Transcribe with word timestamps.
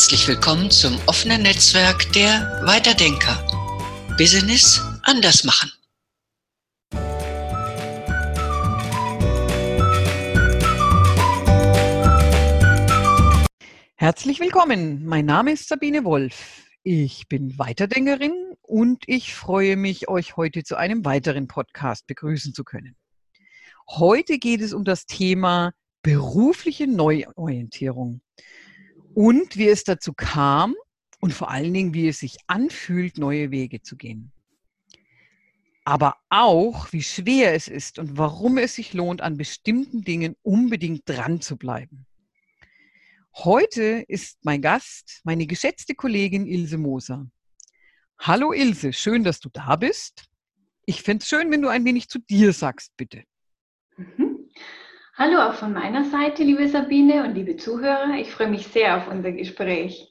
Herzlich 0.00 0.28
willkommen 0.28 0.70
zum 0.70 0.98
offenen 1.04 1.42
Netzwerk 1.42 2.10
der 2.14 2.62
Weiterdenker. 2.64 3.36
Business 4.16 4.80
anders 5.02 5.44
machen. 5.44 5.70
Herzlich 13.96 14.40
willkommen. 14.40 15.04
Mein 15.04 15.26
Name 15.26 15.52
ist 15.52 15.68
Sabine 15.68 16.02
Wolf. 16.06 16.64
Ich 16.82 17.28
bin 17.28 17.58
Weiterdenkerin 17.58 18.54
und 18.62 19.02
ich 19.06 19.34
freue 19.34 19.76
mich, 19.76 20.08
euch 20.08 20.38
heute 20.38 20.64
zu 20.64 20.76
einem 20.76 21.04
weiteren 21.04 21.46
Podcast 21.46 22.06
begrüßen 22.06 22.54
zu 22.54 22.64
können. 22.64 22.96
Heute 23.86 24.38
geht 24.38 24.62
es 24.62 24.72
um 24.72 24.84
das 24.84 25.04
Thema 25.04 25.72
berufliche 26.02 26.86
Neuorientierung 26.86 28.22
und 29.14 29.56
wie 29.56 29.68
es 29.68 29.84
dazu 29.84 30.12
kam 30.12 30.74
und 31.20 31.32
vor 31.32 31.50
allen 31.50 31.72
Dingen, 31.74 31.94
wie 31.94 32.08
es 32.08 32.20
sich 32.20 32.38
anfühlt, 32.46 33.18
neue 33.18 33.50
Wege 33.50 33.82
zu 33.82 33.96
gehen. 33.96 34.32
Aber 35.84 36.16
auch, 36.28 36.92
wie 36.92 37.02
schwer 37.02 37.54
es 37.54 37.68
ist 37.68 37.98
und 37.98 38.16
warum 38.16 38.58
es 38.58 38.74
sich 38.74 38.92
lohnt, 38.92 39.22
an 39.22 39.36
bestimmten 39.36 40.02
Dingen 40.02 40.36
unbedingt 40.42 41.02
dran 41.08 41.40
zu 41.40 41.56
bleiben. 41.56 42.06
Heute 43.34 44.04
ist 44.08 44.44
mein 44.44 44.60
Gast 44.60 45.20
meine 45.24 45.46
geschätzte 45.46 45.94
Kollegin 45.94 46.46
Ilse 46.46 46.78
Moser. 46.78 47.26
Hallo 48.18 48.52
Ilse, 48.52 48.92
schön, 48.92 49.24
dass 49.24 49.40
du 49.40 49.48
da 49.48 49.76
bist. 49.76 50.24
Ich 50.84 51.02
fände 51.02 51.22
es 51.22 51.28
schön, 51.28 51.50
wenn 51.50 51.62
du 51.62 51.68
ein 51.68 51.84
wenig 51.84 52.08
zu 52.08 52.18
dir 52.18 52.52
sagst, 52.52 52.96
bitte. 52.96 53.24
Hallo 55.22 55.38
auch 55.38 55.52
von 55.52 55.74
meiner 55.74 56.06
Seite, 56.06 56.42
liebe 56.44 56.66
Sabine 56.66 57.24
und 57.24 57.34
liebe 57.34 57.58
Zuhörer. 57.58 58.14
Ich 58.18 58.30
freue 58.30 58.48
mich 58.48 58.68
sehr 58.68 58.96
auf 58.96 59.06
unser 59.06 59.32
Gespräch. 59.32 60.10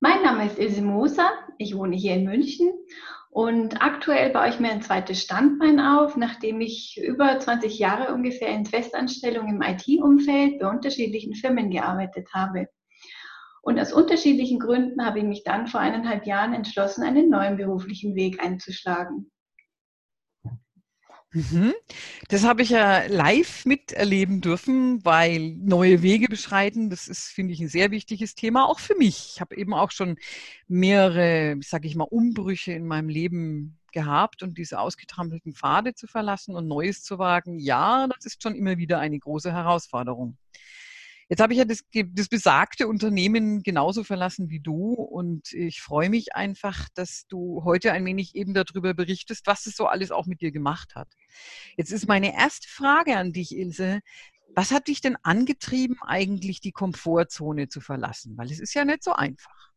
Mein 0.00 0.20
Name 0.24 0.46
ist 0.46 0.58
Ilse 0.58 0.82
Moser. 0.82 1.30
Ich 1.58 1.76
wohne 1.76 1.94
hier 1.94 2.14
in 2.14 2.24
München 2.24 2.72
und 3.30 3.80
aktuell 3.80 4.30
baue 4.30 4.48
ich 4.48 4.58
mir 4.58 4.72
ein 4.72 4.82
zweites 4.82 5.22
Standbein 5.22 5.78
auf, 5.78 6.16
nachdem 6.16 6.60
ich 6.60 7.00
über 7.00 7.38
20 7.38 7.78
Jahre 7.78 8.12
ungefähr 8.12 8.48
in 8.48 8.66
Festanstellung 8.66 9.46
im 9.46 9.62
IT-Umfeld 9.62 10.58
bei 10.58 10.68
unterschiedlichen 10.68 11.36
Firmen 11.36 11.70
gearbeitet 11.70 12.26
habe. 12.34 12.66
Und 13.62 13.78
aus 13.78 13.92
unterschiedlichen 13.92 14.58
Gründen 14.58 15.06
habe 15.06 15.20
ich 15.20 15.24
mich 15.24 15.44
dann 15.44 15.68
vor 15.68 15.78
eineinhalb 15.78 16.26
Jahren 16.26 16.52
entschlossen, 16.52 17.04
einen 17.04 17.30
neuen 17.30 17.58
beruflichen 17.58 18.16
Weg 18.16 18.42
einzuschlagen. 18.42 19.30
Mhm. 21.32 21.74
Das 22.28 22.44
habe 22.44 22.62
ich 22.62 22.70
ja 22.70 23.04
live 23.06 23.66
miterleben 23.66 24.40
dürfen, 24.40 25.04
weil 25.04 25.54
neue 25.56 26.02
Wege 26.02 26.28
beschreiten, 26.28 26.88
das 26.88 27.08
ist, 27.08 27.28
finde 27.28 27.52
ich, 27.52 27.60
ein 27.60 27.68
sehr 27.68 27.90
wichtiges 27.90 28.34
Thema, 28.34 28.66
auch 28.68 28.78
für 28.78 28.94
mich. 28.96 29.32
Ich 29.34 29.40
habe 29.40 29.56
eben 29.56 29.74
auch 29.74 29.90
schon 29.90 30.16
mehrere, 30.68 31.56
sage 31.62 31.88
ich 31.88 31.96
mal, 31.96 32.04
Umbrüche 32.04 32.72
in 32.72 32.86
meinem 32.86 33.08
Leben 33.08 33.78
gehabt 33.92 34.42
und 34.42 34.58
diese 34.58 34.78
ausgetrampelten 34.78 35.54
Pfade 35.54 35.94
zu 35.94 36.06
verlassen 36.06 36.54
und 36.54 36.68
Neues 36.68 37.02
zu 37.02 37.18
wagen, 37.18 37.58
ja, 37.58 38.06
das 38.08 38.26
ist 38.26 38.42
schon 38.42 38.54
immer 38.54 38.78
wieder 38.78 38.98
eine 38.98 39.18
große 39.18 39.52
Herausforderung. 39.52 40.36
Jetzt 41.28 41.40
habe 41.40 41.52
ich 41.52 41.58
ja 41.58 41.64
das, 41.64 41.84
das, 41.92 42.28
besagte 42.28 42.86
Unternehmen 42.86 43.62
genauso 43.62 44.04
verlassen 44.04 44.48
wie 44.48 44.60
du 44.60 44.92
und 44.94 45.52
ich 45.52 45.80
freue 45.80 46.08
mich 46.08 46.36
einfach, 46.36 46.88
dass 46.94 47.26
du 47.28 47.62
heute 47.64 47.92
ein 47.92 48.04
wenig 48.04 48.36
eben 48.36 48.54
darüber 48.54 48.94
berichtest, 48.94 49.46
was 49.46 49.66
es 49.66 49.74
so 49.74 49.86
alles 49.86 50.12
auch 50.12 50.26
mit 50.26 50.40
dir 50.40 50.52
gemacht 50.52 50.94
hat. 50.94 51.08
Jetzt 51.76 51.90
ist 51.90 52.06
meine 52.06 52.34
erste 52.34 52.68
Frage 52.68 53.16
an 53.16 53.32
dich, 53.32 53.56
Ilse. 53.56 54.00
Was 54.54 54.70
hat 54.70 54.86
dich 54.86 55.00
denn 55.00 55.16
angetrieben, 55.22 55.96
eigentlich 56.00 56.60
die 56.60 56.72
Komfortzone 56.72 57.68
zu 57.68 57.80
verlassen? 57.80 58.36
Weil 58.36 58.50
es 58.50 58.60
ist 58.60 58.74
ja 58.74 58.84
nicht 58.84 59.02
so 59.02 59.12
einfach. 59.12 59.72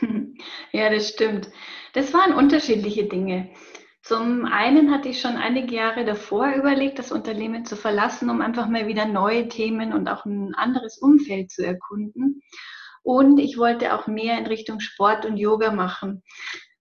Ja, 0.72 0.90
das 0.90 1.08
stimmt. 1.08 1.48
Das 1.94 2.12
waren 2.12 2.34
unterschiedliche 2.34 3.04
Dinge. 3.08 3.48
Zum 4.06 4.44
einen 4.44 4.92
hatte 4.92 5.08
ich 5.08 5.20
schon 5.20 5.34
einige 5.34 5.74
Jahre 5.74 6.04
davor 6.04 6.52
überlegt, 6.52 7.00
das 7.00 7.10
Unternehmen 7.10 7.64
zu 7.64 7.74
verlassen, 7.74 8.30
um 8.30 8.40
einfach 8.40 8.68
mal 8.68 8.86
wieder 8.86 9.04
neue 9.04 9.48
Themen 9.48 9.92
und 9.92 10.08
auch 10.08 10.24
ein 10.24 10.54
anderes 10.54 10.98
Umfeld 10.98 11.50
zu 11.50 11.66
erkunden. 11.66 12.40
Und 13.02 13.40
ich 13.40 13.58
wollte 13.58 13.92
auch 13.94 14.06
mehr 14.06 14.38
in 14.38 14.46
Richtung 14.46 14.78
Sport 14.78 15.26
und 15.26 15.38
Yoga 15.38 15.72
machen, 15.72 16.22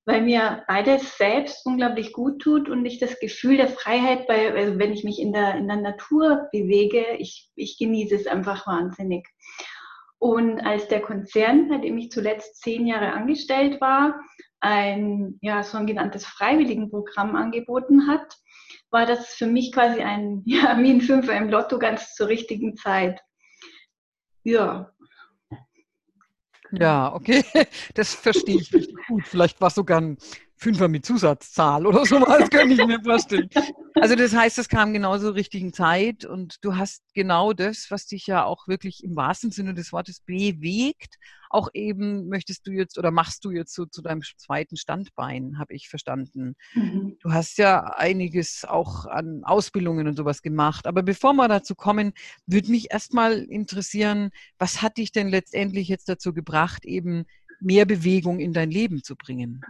weil 0.06 0.22
mir 0.22 0.66
beides 0.68 1.18
selbst 1.18 1.66
unglaublich 1.66 2.14
gut 2.14 2.44
tut 2.44 2.70
und 2.70 2.86
ich 2.86 3.00
das 3.00 3.20
Gefühl 3.20 3.58
der 3.58 3.70
Freiheit, 3.70 4.28
bei, 4.28 4.54
also 4.54 4.78
wenn 4.78 4.94
ich 4.94 5.04
mich 5.04 5.20
in 5.20 5.34
der, 5.34 5.56
in 5.56 5.68
der 5.68 5.78
Natur 5.78 6.48
bewege, 6.52 7.16
ich, 7.18 7.50
ich 7.56 7.80
genieße 7.80 8.14
es 8.14 8.28
einfach 8.28 8.68
wahnsinnig. 8.68 9.28
Und 10.20 10.60
als 10.60 10.90
der 10.90 11.02
Konzern, 11.02 11.70
bei 11.70 11.80
dem 11.80 11.98
ich 11.98 12.12
zuletzt 12.12 12.62
zehn 12.62 12.86
Jahre 12.86 13.14
angestellt 13.14 13.82
war, 13.82 14.20
ein 14.60 15.38
ja, 15.42 15.64
so 15.64 15.78
ein 15.78 15.88
genanntes 15.88 16.26
Freiwilligenprogramm 16.26 17.36
angeboten 17.36 18.08
hat, 18.08 18.38
war 18.92 19.06
das 19.06 19.34
für 19.34 19.48
mich 19.48 19.72
quasi 19.72 20.02
ein, 20.02 20.42
ja, 20.46 20.78
wie 20.82 20.92
ein 20.92 21.02
Fünfer 21.02 21.36
im 21.38 21.50
Lotto 21.50 21.80
ganz 21.80 22.16
zur 22.16 22.28
richtigen 22.28 22.76
Zeit. 22.76 23.22
Ja. 24.44 24.92
Ja, 26.72 27.14
okay, 27.14 27.44
das 27.94 28.14
verstehe 28.14 28.58
ich 28.60 28.74
richtig 28.74 28.96
gut. 29.08 29.28
Vielleicht 29.28 29.62
war 29.62 29.68
es 29.68 29.76
sogar 29.76 30.02
ein 30.02 30.18
Fünfer 30.56 30.88
mit 30.88 31.06
Zusatzzahl 31.06 31.86
oder 31.86 32.06
so 32.06 32.16
was, 32.22 32.50
könnte 32.50 32.74
ich 32.74 32.86
mir 32.86 33.02
vorstellen. 33.02 33.50
Also 33.96 34.16
das 34.16 34.36
heißt, 34.36 34.58
es 34.60 34.68
kam 34.68 34.92
genau 34.92 35.18
zur 35.18 35.36
richtigen 35.36 35.72
Zeit 35.72 36.26
und 36.26 36.58
du 36.62 36.76
hast 36.76 37.02
genau 37.14 37.54
das, 37.54 37.90
was 37.90 38.08
dich 38.08 38.28
ja 38.28 38.44
auch 38.44 38.68
wirklich 38.68 39.04
im 39.04 39.16
wahrsten 39.16 39.52
Sinne 39.52 39.74
des 39.74 39.94
Wortes 39.94 40.20
bewegt, 40.20 41.16
auch 41.50 41.70
eben 41.74 42.28
möchtest 42.28 42.68
du 42.68 42.72
jetzt 42.72 42.98
oder 42.98 43.12
machst 43.12 43.46
du 43.46 43.52
jetzt 43.52 43.74
so 43.74 43.86
zu 43.86 44.02
deinem 44.02 44.22
zweiten 44.22 44.76
Standbein, 44.76 45.58
habe 45.58 45.74
ich 45.74 45.88
verstanden. 45.88 46.56
Mhm. 46.74 47.18
Du 47.22 47.32
hast 47.32 47.58
ja 47.58 47.86
einiges 47.96 48.66
auch 48.66 49.06
an 49.06 49.44
Ausbildungen 49.46 50.08
und 50.08 50.18
sowas 50.18 50.42
gemacht. 50.42 50.88
Aber 50.88 51.02
bevor 51.02 51.34
wir 51.34 51.48
dazu 51.48 51.74
kommen, 51.74 52.12
würde 52.46 52.72
mich 52.72 52.92
erstmal 52.92 53.44
interessieren, 53.44 54.32
was 54.58 54.82
hat 54.82 54.98
dich 54.98 55.14
denn 55.14 55.30
letztendlich 55.30 55.88
jetzt 55.88 56.10
dazu 56.10 56.34
gebracht, 56.34 56.84
eben 56.84 57.26
mehr 57.62 57.86
Bewegung 57.86 58.40
in 58.40 58.52
dein 58.52 58.72
Leben 58.72 59.04
zu 59.04 59.16
bringen? 59.16 59.62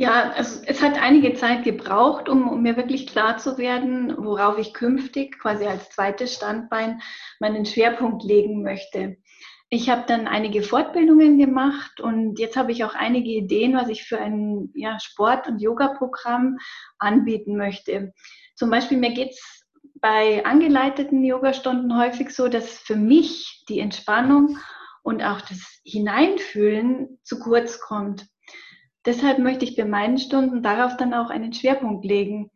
Ja, 0.00 0.30
also 0.30 0.62
es 0.64 0.80
hat 0.80 0.96
einige 1.02 1.34
Zeit 1.34 1.64
gebraucht, 1.64 2.28
um, 2.28 2.46
um, 2.48 2.62
mir 2.62 2.76
wirklich 2.76 3.08
klar 3.08 3.36
zu 3.36 3.58
werden, 3.58 4.14
worauf 4.16 4.56
ich 4.56 4.72
künftig 4.72 5.40
quasi 5.40 5.66
als 5.66 5.90
zweites 5.90 6.34
Standbein 6.34 7.02
meinen 7.40 7.66
Schwerpunkt 7.66 8.22
legen 8.22 8.62
möchte. 8.62 9.16
Ich 9.70 9.90
habe 9.90 10.04
dann 10.06 10.28
einige 10.28 10.62
Fortbildungen 10.62 11.36
gemacht 11.36 12.00
und 12.00 12.38
jetzt 12.38 12.56
habe 12.56 12.70
ich 12.70 12.84
auch 12.84 12.94
einige 12.94 13.30
Ideen, 13.30 13.74
was 13.74 13.88
ich 13.88 14.04
für 14.04 14.20
ein 14.20 14.70
ja, 14.76 15.00
Sport- 15.00 15.48
und 15.48 15.60
Yoga-Programm 15.60 16.58
anbieten 17.00 17.56
möchte. 17.56 18.14
Zum 18.54 18.70
Beispiel 18.70 18.98
mir 18.98 19.14
geht 19.14 19.30
es 19.30 19.66
bei 20.00 20.46
angeleiteten 20.46 21.24
Yogastunden 21.24 21.98
häufig 21.98 22.30
so, 22.30 22.46
dass 22.46 22.78
für 22.78 22.94
mich 22.94 23.64
die 23.68 23.80
Entspannung 23.80 24.58
und 25.02 25.24
auch 25.24 25.40
das 25.40 25.80
Hineinfühlen 25.84 27.18
zu 27.24 27.40
kurz 27.40 27.80
kommt. 27.80 28.28
Deshalb 29.08 29.38
möchte 29.38 29.64
ich 29.64 29.74
bei 29.74 29.86
meinen 29.86 30.18
Stunden 30.18 30.62
darauf 30.62 30.98
dann 30.98 31.14
auch 31.14 31.30
einen 31.30 31.54
Schwerpunkt 31.54 32.04
legen 32.04 32.50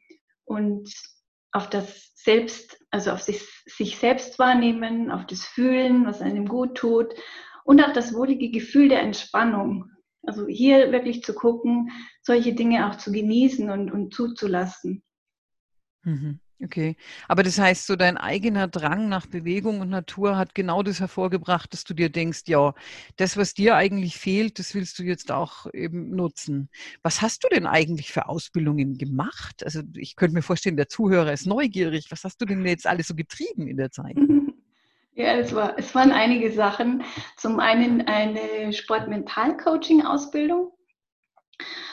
und 0.44 0.92
auf 1.50 1.70
das 1.70 2.12
Selbst, 2.14 2.78
also 2.90 3.10
auf 3.10 3.22
sich, 3.22 3.40
sich 3.64 3.96
selbst 3.96 4.38
wahrnehmen, 4.38 5.10
auf 5.10 5.24
das 5.24 5.46
Fühlen, 5.46 6.04
was 6.04 6.20
einem 6.20 6.46
gut 6.46 6.74
tut 6.74 7.14
und 7.64 7.82
auch 7.82 7.94
das 7.94 8.12
wohlige 8.12 8.50
Gefühl 8.50 8.90
der 8.90 9.00
Entspannung. 9.00 9.92
Also 10.24 10.46
hier 10.46 10.92
wirklich 10.92 11.22
zu 11.22 11.32
gucken, 11.32 11.90
solche 12.20 12.54
Dinge 12.54 12.86
auch 12.86 12.96
zu 12.96 13.12
genießen 13.12 13.70
und, 13.70 13.90
und 13.90 14.12
zuzulassen. 14.12 15.02
Mhm. 16.02 16.38
Okay, 16.62 16.96
aber 17.26 17.42
das 17.42 17.58
heißt, 17.58 17.86
so 17.86 17.96
dein 17.96 18.16
eigener 18.16 18.68
Drang 18.68 19.08
nach 19.08 19.26
Bewegung 19.26 19.80
und 19.80 19.90
Natur 19.90 20.36
hat 20.36 20.54
genau 20.54 20.84
das 20.84 21.00
hervorgebracht, 21.00 21.72
dass 21.72 21.82
du 21.82 21.92
dir 21.92 22.08
denkst, 22.08 22.42
ja, 22.46 22.72
das, 23.16 23.36
was 23.36 23.52
dir 23.52 23.74
eigentlich 23.74 24.16
fehlt, 24.16 24.60
das 24.60 24.72
willst 24.72 24.96
du 25.00 25.02
jetzt 25.02 25.32
auch 25.32 25.66
eben 25.72 26.14
nutzen. 26.14 26.68
Was 27.02 27.20
hast 27.20 27.42
du 27.42 27.48
denn 27.48 27.66
eigentlich 27.66 28.12
für 28.12 28.28
Ausbildungen 28.28 28.96
gemacht? 28.96 29.64
Also 29.64 29.80
ich 29.96 30.14
könnte 30.14 30.34
mir 30.34 30.42
vorstellen, 30.42 30.76
der 30.76 30.88
Zuhörer 30.88 31.32
ist 31.32 31.46
neugierig. 31.46 32.06
Was 32.10 32.22
hast 32.22 32.40
du 32.40 32.44
denn 32.44 32.64
jetzt 32.64 32.86
alles 32.86 33.08
so 33.08 33.16
getrieben 33.16 33.66
in 33.66 33.76
der 33.76 33.90
Zeit? 33.90 34.16
Ja, 35.14 35.34
es, 35.34 35.54
war, 35.54 35.78
es 35.78 35.94
waren 35.94 36.10
einige 36.10 36.50
Sachen. 36.50 37.02
Zum 37.36 37.60
einen 37.60 38.00
eine 38.00 38.72
Sport-Mental-Coaching-Ausbildung 38.72 40.72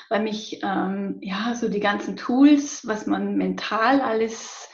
weil 0.09 0.23
mich 0.23 0.59
ähm, 0.63 1.19
ja 1.21 1.53
so 1.55 1.69
die 1.69 1.79
ganzen 1.79 2.15
Tools, 2.17 2.85
was 2.87 3.05
man 3.05 3.35
mental 3.35 4.01
alles 4.01 4.69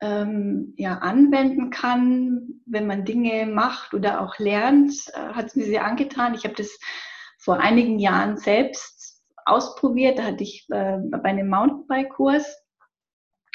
ähm, 0.00 0.74
ja, 0.76 0.98
anwenden 0.98 1.70
kann, 1.70 2.60
wenn 2.66 2.86
man 2.86 3.04
Dinge 3.04 3.46
macht 3.46 3.94
oder 3.94 4.20
auch 4.20 4.38
lernt, 4.38 4.92
äh, 5.14 5.34
hat 5.34 5.46
es 5.46 5.56
mir 5.56 5.64
sehr 5.64 5.84
angetan. 5.84 6.34
Ich 6.34 6.44
habe 6.44 6.56
das 6.56 6.78
vor 7.38 7.60
einigen 7.60 8.00
Jahren 8.00 8.36
selbst 8.36 9.22
ausprobiert. 9.44 10.18
Da 10.18 10.24
hatte 10.24 10.42
ich 10.42 10.66
äh, 10.70 10.98
bei 10.98 11.30
einem 11.30 11.48
Mountainbike-Kurs 11.48 12.62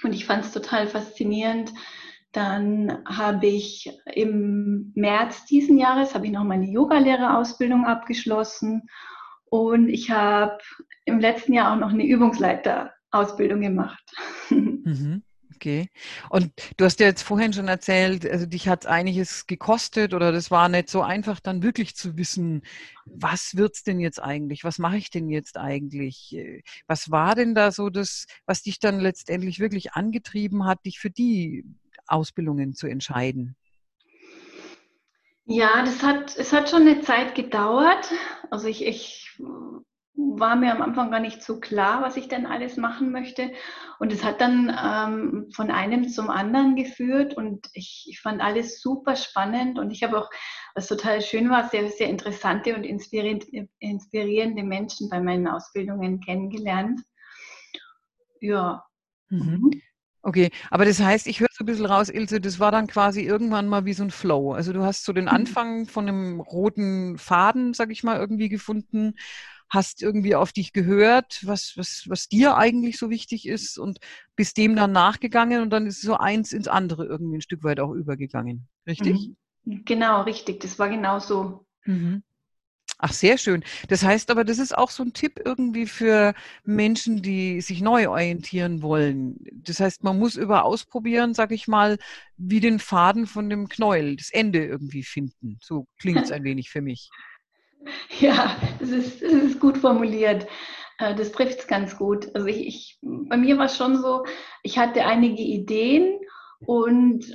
und 0.04 0.13
ich 0.13 0.25
fand 0.25 0.45
es 0.45 0.51
total 0.54 0.88
faszinierend, 0.88 1.74
Dann 2.31 3.04
habe 3.06 3.48
ich 3.48 3.92
im 4.06 4.92
März 4.95 5.45
diesen 5.45 5.78
Jahres 5.78 6.13
habe 6.13 6.28
ich 6.28 6.31
noch 6.31 6.44
meine 6.44 6.68
Yogalehrerausbildung 6.68 7.86
abgeschlossen 7.86 8.88
und 9.50 9.90
ich 9.90 10.10
habe 10.10 10.58
im 11.06 11.20
letzten 11.20 11.54
Jahr 11.54 11.74
auch 11.74 11.80
noch 11.80 11.92
eine 11.92 12.06
Übungsleiterausbildung 12.06 13.62
gemacht. 13.62 14.04
Mhm. 14.88 15.24
Okay. 15.58 15.90
Und 16.30 16.52
du 16.78 16.86
hast 16.86 17.00
ja 17.00 17.08
jetzt 17.08 17.24
vorhin 17.24 17.52
schon 17.52 17.68
erzählt, 17.68 18.30
also 18.30 18.46
dich 18.46 18.70
hat 18.70 18.82
es 18.82 18.86
einiges 18.86 19.48
gekostet 19.48 20.14
oder 20.14 20.32
das 20.32 20.52
war 20.52 20.70
nicht 20.70 20.88
so 20.88 21.02
einfach, 21.02 21.40
dann 21.40 21.64
wirklich 21.64 21.96
zu 21.96 22.16
wissen, 22.16 22.62
was 23.06 23.58
wird's 23.58 23.84
denn 23.84 24.00
jetzt 24.00 24.22
eigentlich? 24.22 24.64
Was 24.64 24.78
mache 24.78 24.98
ich 24.98 25.10
denn 25.10 25.30
jetzt 25.30 25.58
eigentlich? 25.58 26.38
Was 26.86 27.10
war 27.10 27.34
denn 27.34 27.56
da 27.56 27.72
so 27.72 27.90
das, 27.90 28.28
was 28.46 28.62
dich 28.62 28.80
dann 28.80 29.00
letztendlich 29.00 29.60
wirklich 29.60 29.94
angetrieben 29.94 30.66
hat, 30.66 30.86
dich 30.86 31.00
für 31.00 31.10
die 31.10 31.66
Ausbildungen 32.06 32.76
zu 32.76 32.86
entscheiden? 32.86 33.56
Ja, 35.50 35.82
das 35.82 36.04
hat, 36.04 36.36
es 36.38 36.52
hat 36.52 36.70
schon 36.70 36.82
eine 36.82 37.02
Zeit 37.02 37.34
gedauert. 37.34 38.12
Also 38.52 38.68
ich, 38.68 38.86
ich 38.86 39.40
war 40.14 40.58
mir 40.58 40.74
am 40.74 40.82
Anfang 40.82 41.10
gar 41.10 41.22
nicht 41.22 41.42
so 41.42 41.62
klar, 41.62 42.02
was 42.02 42.18
ich 42.18 42.28
denn 42.28 42.46
alles 42.46 42.76
machen 42.76 43.14
möchte. 43.14 43.54
Und 43.98 44.12
es 44.12 44.26
hat 44.26 44.42
dann 44.42 44.70
ähm, 44.70 45.50
von 45.56 45.72
einem 45.72 46.10
zum 46.10 46.30
anderen 46.30 46.76
geführt 46.76 47.38
und 47.38 47.66
ich, 47.72 48.08
ich 48.10 48.20
fand 48.20 48.42
alles 48.42 48.82
super 48.82 49.16
spannend 49.16 49.80
und 49.80 49.92
ich 49.92 50.04
habe 50.04 50.20
auch, 50.20 50.30
was 50.76 50.88
total 50.88 51.22
schön 51.22 51.50
war, 51.50 51.70
sehr, 51.70 51.90
sehr 51.90 52.10
interessante 52.10 52.76
und 52.76 52.84
inspirierende, 52.84 53.70
inspirierende 53.80 54.64
Menschen 54.64 55.10
bei 55.10 55.22
meinen 55.22 55.48
Ausbildungen 55.48 56.20
kennengelernt. 56.20 57.00
Ja. 58.42 58.84
Mhm. 59.30 59.72
Okay, 60.28 60.52
aber 60.72 60.84
das 60.84 61.00
heißt, 61.00 61.26
ich 61.28 61.40
höre 61.40 61.48
so 61.54 61.64
ein 61.64 61.68
bisschen 61.68 61.86
raus, 61.86 62.10
Ilse, 62.10 62.42
das 62.42 62.60
war 62.60 62.70
dann 62.70 62.88
quasi 62.88 63.22
irgendwann 63.22 63.70
mal 63.70 63.86
wie 63.86 63.94
so 63.94 64.04
ein 64.04 64.12
Flow. 64.12 64.52
Also 64.52 64.74
du 64.74 64.84
hast 64.84 65.06
so 65.06 65.14
den 65.14 65.24
mhm. 65.24 65.30
Anfang 65.30 65.86
von 65.88 66.06
einem 66.06 66.42
roten 66.42 67.18
Faden, 67.18 67.74
sag 67.74 67.92
ich 67.92 68.04
mal, 68.04 68.18
irgendwie 68.20 68.50
gefunden, 68.50 69.14
hast 69.70 70.02
irgendwie 70.02 70.36
auf 70.36 70.52
dich 70.52 70.74
gehört, 70.74 71.40
was, 71.46 71.78
was, 71.78 72.04
was 72.10 72.28
dir 72.28 72.58
eigentlich 72.58 72.98
so 72.98 73.10
wichtig 73.10 73.48
ist 73.48 73.78
und 73.78 74.00
bist 74.36 74.58
dem 74.58 74.76
dann 74.76 74.92
nachgegangen 74.92 75.62
und 75.62 75.70
dann 75.70 75.88
ist 75.88 76.02
so 76.02 76.18
eins 76.18 76.52
ins 76.52 76.68
andere 76.68 77.06
irgendwie 77.06 77.38
ein 77.38 77.42
Stück 77.42 77.64
weit 77.64 77.80
auch 77.80 77.94
übergegangen. 77.94 78.68
Richtig? 78.86 79.32
Mhm. 79.64 79.86
Genau, 79.86 80.24
richtig. 80.24 80.60
Das 80.60 80.78
war 80.78 80.90
genau 80.90 81.20
so. 81.20 81.66
Mhm. 81.86 82.22
Ach, 83.00 83.14
sehr 83.14 83.38
schön. 83.38 83.64
Das 83.90 84.04
heißt 84.04 84.32
aber, 84.32 84.44
das 84.44 84.58
ist 84.58 84.76
auch 84.76 84.90
so 84.90 85.04
ein 85.04 85.14
Tipp 85.14 85.40
irgendwie 85.46 85.86
für 85.86 86.34
Menschen, 86.64 87.22
die 87.22 87.62
sich 87.62 87.82
neu 87.82 88.10
orientieren 88.10 88.82
wollen. 88.82 89.38
Das 89.54 89.80
heißt, 89.80 90.04
man 90.04 90.18
muss 90.18 90.36
über 90.36 90.66
ausprobieren, 90.66 91.36
sag 91.36 91.52
ich 91.52 91.68
mal, 91.68 91.98
wie 92.38 92.60
den 92.60 92.80
Faden 92.80 93.28
von 93.28 93.50
dem 93.50 93.70
Knäuel, 93.70 94.16
das 94.16 94.32
Ende 94.32 94.66
irgendwie 94.66 95.04
finden. 95.04 95.60
So 95.62 95.88
klingt 96.00 96.24
es 96.24 96.32
ein 96.32 96.44
wenig 96.44 96.70
für 96.70 96.82
mich. 96.82 97.10
Ja, 98.20 98.56
das 98.80 98.90
ist, 98.90 99.22
das 99.22 99.32
ist 99.32 99.60
gut 99.60 99.78
formuliert. 99.78 100.48
Äh, 100.98 101.16
das 101.16 101.32
trifft 101.32 101.60
es 101.60 101.68
ganz 101.68 101.98
gut. 101.98 102.34
Also 102.36 102.48
ich, 102.48 102.68
ich, 102.68 103.00
bei 103.02 103.38
mir 103.38 103.58
war 103.58 103.66
es 103.66 103.78
schon 103.78 104.02
so, 104.02 104.26
ich 104.64 104.78
hatte 104.78 105.06
einige 105.06 105.42
Ideen 105.42 106.20
und 106.66 107.26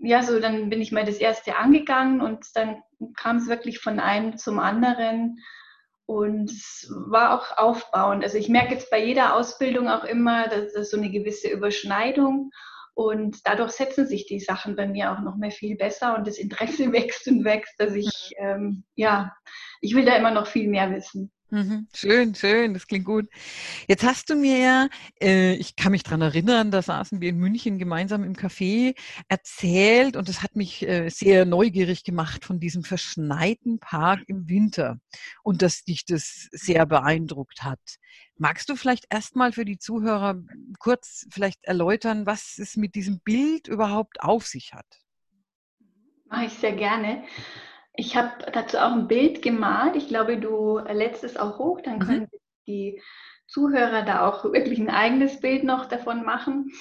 ja, 0.00 0.22
so 0.22 0.40
dann 0.40 0.68
bin 0.70 0.80
ich 0.80 0.92
mal 0.92 1.04
das 1.04 1.18
erste 1.18 1.56
angegangen 1.56 2.20
und 2.20 2.44
dann 2.54 2.82
kam 3.16 3.36
es 3.36 3.48
wirklich 3.48 3.80
von 3.80 3.98
einem 4.00 4.36
zum 4.36 4.58
anderen 4.58 5.38
und 6.06 6.50
es 6.50 6.88
war 6.90 7.34
auch 7.34 7.56
aufbauend. 7.58 8.22
Also 8.22 8.38
ich 8.38 8.48
merke 8.48 8.74
jetzt 8.74 8.90
bei 8.90 9.02
jeder 9.04 9.34
Ausbildung 9.34 9.88
auch 9.88 10.04
immer, 10.04 10.48
dass 10.48 10.74
es 10.74 10.90
so 10.90 10.96
eine 10.96 11.10
gewisse 11.10 11.48
Überschneidung 11.48 12.50
und 12.94 13.40
dadurch 13.44 13.72
setzen 13.72 14.06
sich 14.06 14.26
die 14.26 14.40
Sachen 14.40 14.74
bei 14.74 14.86
mir 14.86 15.12
auch 15.12 15.20
noch 15.20 15.36
mehr 15.36 15.50
viel 15.50 15.76
besser 15.76 16.16
und 16.16 16.26
das 16.26 16.38
Interesse 16.38 16.92
wächst 16.92 17.26
und 17.28 17.44
wächst, 17.44 17.78
dass 17.78 17.94
ich, 17.94 18.32
ähm, 18.38 18.84
ja, 18.94 19.36
ich 19.80 19.94
will 19.94 20.04
da 20.04 20.16
immer 20.16 20.30
noch 20.30 20.46
viel 20.46 20.68
mehr 20.68 20.90
wissen. 20.90 21.30
Mhm. 21.50 21.86
Schön, 21.94 22.34
schön, 22.34 22.74
das 22.74 22.88
klingt 22.88 23.04
gut. 23.04 23.28
Jetzt 23.86 24.02
hast 24.02 24.30
du 24.30 24.34
mir 24.34 24.58
ja, 24.58 24.88
äh, 25.22 25.54
ich 25.54 25.76
kann 25.76 25.92
mich 25.92 26.02
dran 26.02 26.20
erinnern, 26.20 26.72
da 26.72 26.82
saßen 26.82 27.20
wir 27.20 27.28
in 27.28 27.38
München 27.38 27.78
gemeinsam 27.78 28.24
im 28.24 28.34
Café, 28.34 28.96
erzählt 29.28 30.16
und 30.16 30.28
das 30.28 30.42
hat 30.42 30.56
mich 30.56 30.82
äh, 30.88 31.08
sehr 31.08 31.44
neugierig 31.44 32.02
gemacht 32.02 32.44
von 32.44 32.58
diesem 32.58 32.82
verschneiten 32.82 33.78
Park 33.78 34.24
im 34.26 34.48
Winter 34.48 34.98
und 35.44 35.62
dass 35.62 35.84
dich 35.84 36.04
das 36.04 36.48
sehr 36.50 36.84
beeindruckt 36.84 37.62
hat. 37.62 37.80
Magst 38.36 38.68
du 38.68 38.74
vielleicht 38.74 39.06
erstmal 39.08 39.52
für 39.52 39.64
die 39.64 39.78
Zuhörer 39.78 40.42
kurz 40.80 41.26
vielleicht 41.30 41.64
erläutern, 41.64 42.26
was 42.26 42.58
es 42.58 42.76
mit 42.76 42.96
diesem 42.96 43.20
Bild 43.20 43.68
überhaupt 43.68 44.20
auf 44.20 44.48
sich 44.48 44.72
hat? 44.74 44.86
Mache 46.28 46.46
ich 46.46 46.54
sehr 46.54 46.72
gerne. 46.72 47.22
Ich 47.96 48.16
habe 48.16 48.50
dazu 48.52 48.78
auch 48.78 48.92
ein 48.92 49.08
Bild 49.08 49.42
gemalt. 49.42 49.96
Ich 49.96 50.08
glaube, 50.08 50.38
du 50.38 50.78
lädst 50.78 51.24
es 51.24 51.36
auch 51.36 51.58
hoch, 51.58 51.80
dann 51.80 51.96
mhm. 51.96 52.00
können 52.00 52.28
die 52.66 53.00
Zuhörer 53.46 54.02
da 54.02 54.26
auch 54.26 54.44
wirklich 54.44 54.78
ein 54.78 54.90
eigenes 54.90 55.40
Bild 55.40 55.64
noch 55.64 55.86
davon 55.86 56.24
machen. 56.24 56.72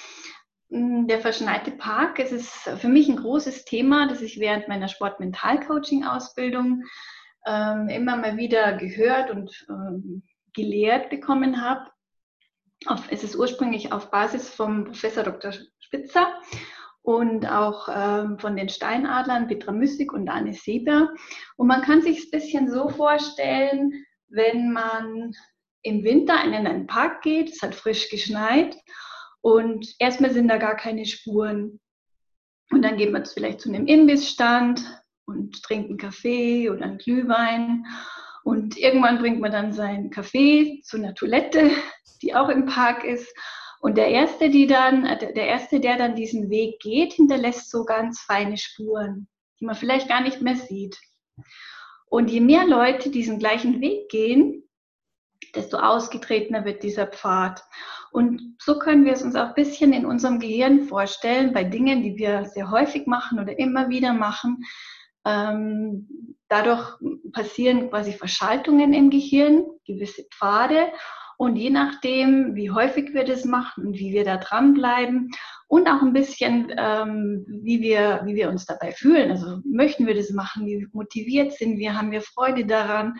Mm, 0.69 1.07
der 1.07 1.19
verschneite 1.19 1.71
Park, 1.71 2.19
es 2.19 2.31
ist 2.31 2.51
für 2.51 2.87
mich 2.87 3.07
ein 3.07 3.17
großes 3.17 3.65
Thema, 3.65 4.07
das 4.07 4.21
ich 4.21 4.39
während 4.39 4.67
meiner 4.67 4.87
Sport-Mental-Coaching-Ausbildung 4.87 6.83
ähm, 7.45 7.89
immer 7.89 8.17
mal 8.17 8.37
wieder 8.37 8.73
gehört 8.73 9.29
und 9.29 9.65
ähm, 9.69 10.23
gelehrt 10.53 11.09
bekommen 11.09 11.61
habe. 11.61 11.91
es 13.09 13.23
ist 13.23 13.35
ursprünglich 13.35 13.91
auf 13.91 14.09
Basis 14.09 14.49
vom 14.49 14.85
Professor 14.85 15.23
Dr. 15.23 15.53
Spitzer 15.79 16.27
und 17.05 17.45
auch 17.45 17.87
ähm, 17.87 18.39
von 18.39 18.55
den 18.55 18.67
Steinadlern 18.67 19.47
Petra 19.47 19.71
Müssig 19.71 20.11
und 20.11 20.27
Anne 20.27 20.53
Sieber. 20.53 21.13
Und 21.55 21.67
man 21.67 21.83
kann 21.83 22.01
sich 22.01 22.17
es 22.17 22.25
ein 22.25 22.31
bisschen 22.31 22.71
so 22.71 22.89
vorstellen, 22.89 24.05
wenn 24.27 24.71
man 24.71 25.31
im 25.83 26.03
Winter 26.03 26.43
in 26.43 26.53
einen 26.53 26.87
Park 26.87 27.21
geht, 27.21 27.51
es 27.51 27.61
hat 27.61 27.75
frisch 27.75 28.09
geschneit 28.09 28.75
und 29.41 29.87
erstmal 29.99 30.31
sind 30.31 30.47
da 30.47 30.57
gar 30.57 30.75
keine 30.75 31.05
Spuren. 31.05 31.79
Und 32.71 32.81
dann 32.81 32.97
geht 32.97 33.11
man 33.11 33.23
vielleicht 33.23 33.61
zu 33.61 33.69
einem 33.69 33.85
Imbissstand 33.85 34.83
und 35.27 35.61
trinkt 35.61 35.89
einen 35.89 35.99
Kaffee 35.99 36.71
oder 36.71 36.85
einen 36.85 36.97
Glühwein. 36.97 37.85
Und 38.43 38.77
irgendwann 38.77 39.19
bringt 39.19 39.39
man 39.41 39.51
dann 39.51 39.73
seinen 39.73 40.09
Kaffee 40.09 40.81
zu 40.83 40.97
einer 40.97 41.13
Toilette, 41.13 41.69
die 42.23 42.33
auch 42.33 42.49
im 42.49 42.65
Park 42.65 43.03
ist. 43.03 43.31
Und 43.85 43.99
der 43.99 44.07
erste, 44.07 44.49
die 44.49 44.65
dann, 44.65 45.05
äh, 45.05 45.31
der 45.33 45.45
erste, 45.45 45.79
der 45.79 45.95
dann 45.95 46.15
diesen 46.15 46.49
Weg 46.49 46.79
geht, 46.79 47.13
hinterlässt 47.13 47.69
so 47.69 47.85
ganz 47.85 48.19
feine 48.19 48.57
Spuren, 48.57 49.27
die 49.59 49.65
man 49.65 49.75
vielleicht 49.75 50.09
gar 50.09 50.21
nicht 50.21 50.41
mehr 50.41 50.55
sieht. 50.55 50.99
Und 52.07 52.31
je 52.31 52.41
mehr 52.41 52.65
Leute 52.65 53.11
diesen 53.11 53.37
gleichen 53.37 53.81
Weg 53.81 54.09
gehen, 54.09 54.63
desto 55.53 55.77
ausgetretener 55.77 56.65
wird 56.65 56.81
dieser 56.81 57.05
Pfad. 57.05 57.63
Und 58.11 58.55
so 58.59 58.79
können 58.79 59.05
wir 59.05 59.13
es 59.13 59.21
uns 59.21 59.35
auch 59.35 59.49
ein 59.49 59.53
bisschen 59.53 59.93
in 59.93 60.07
unserem 60.07 60.39
Gehirn 60.39 60.85
vorstellen, 60.85 61.53
bei 61.53 61.63
Dingen, 61.63 62.01
die 62.01 62.17
wir 62.17 62.45
sehr 62.45 62.71
häufig 62.71 63.05
machen 63.05 63.39
oder 63.39 63.59
immer 63.59 63.89
wieder 63.89 64.13
machen. 64.13 64.63
Ähm, 65.25 66.35
dadurch 66.47 66.97
passieren 67.33 67.91
quasi 67.91 68.13
Verschaltungen 68.13 68.95
im 68.95 69.11
Gehirn, 69.11 69.63
gewisse 69.85 70.23
Pfade. 70.23 70.87
Und 71.37 71.55
je 71.55 71.69
nachdem, 71.69 72.55
wie 72.55 72.71
häufig 72.71 73.13
wir 73.13 73.25
das 73.25 73.45
machen 73.45 73.87
und 73.87 73.99
wie 73.99 74.13
wir 74.13 74.23
da 74.23 74.37
dranbleiben 74.37 75.31
und 75.67 75.87
auch 75.87 76.01
ein 76.01 76.13
bisschen, 76.13 76.73
ähm, 76.77 77.45
wie, 77.47 77.81
wir, 77.81 78.21
wie 78.25 78.35
wir 78.35 78.49
uns 78.49 78.65
dabei 78.65 78.91
fühlen. 78.91 79.31
Also 79.31 79.59
möchten 79.65 80.07
wir 80.07 80.15
das 80.15 80.29
machen, 80.29 80.65
wie 80.65 80.87
motiviert 80.93 81.53
sind 81.53 81.77
wir, 81.77 81.97
haben 81.97 82.11
wir 82.11 82.21
Freude 82.21 82.65
daran. 82.65 83.15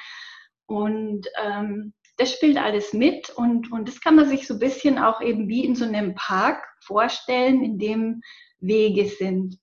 Und 0.66 1.28
ähm, 1.44 1.94
das 2.18 2.32
spielt 2.32 2.58
alles 2.58 2.94
mit 2.94 3.30
und, 3.30 3.72
und 3.72 3.88
das 3.88 4.00
kann 4.00 4.16
man 4.16 4.28
sich 4.28 4.48
so 4.48 4.54
ein 4.54 4.60
bisschen 4.60 4.98
auch 4.98 5.22
eben 5.22 5.50
wie 5.50 5.66
in 5.66 5.76
so 5.76 5.86
einem 5.86 6.16
Park 6.16 6.64
vorstellen, 6.82 7.64
in 7.64 7.78
dem 7.78 8.22
Wege 8.60 9.08
sind. 9.10 9.60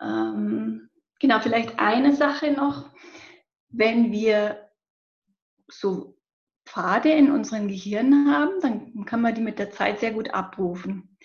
Ähm, 0.00 0.88
genau, 1.20 1.40
vielleicht 1.40 1.78
eine 1.78 2.14
Sache 2.16 2.52
noch. 2.52 2.90
Wenn 3.68 4.10
wir 4.10 4.70
so 5.68 6.16
Pfade 6.70 7.10
in 7.10 7.32
unserem 7.32 7.66
Gehirn 7.66 8.32
haben, 8.32 8.60
dann 8.60 9.04
kann 9.04 9.20
man 9.20 9.34
die 9.34 9.40
mit 9.40 9.58
der 9.58 9.72
Zeit 9.72 9.98
sehr 9.98 10.12
gut 10.12 10.30
abrufen. 10.30 11.16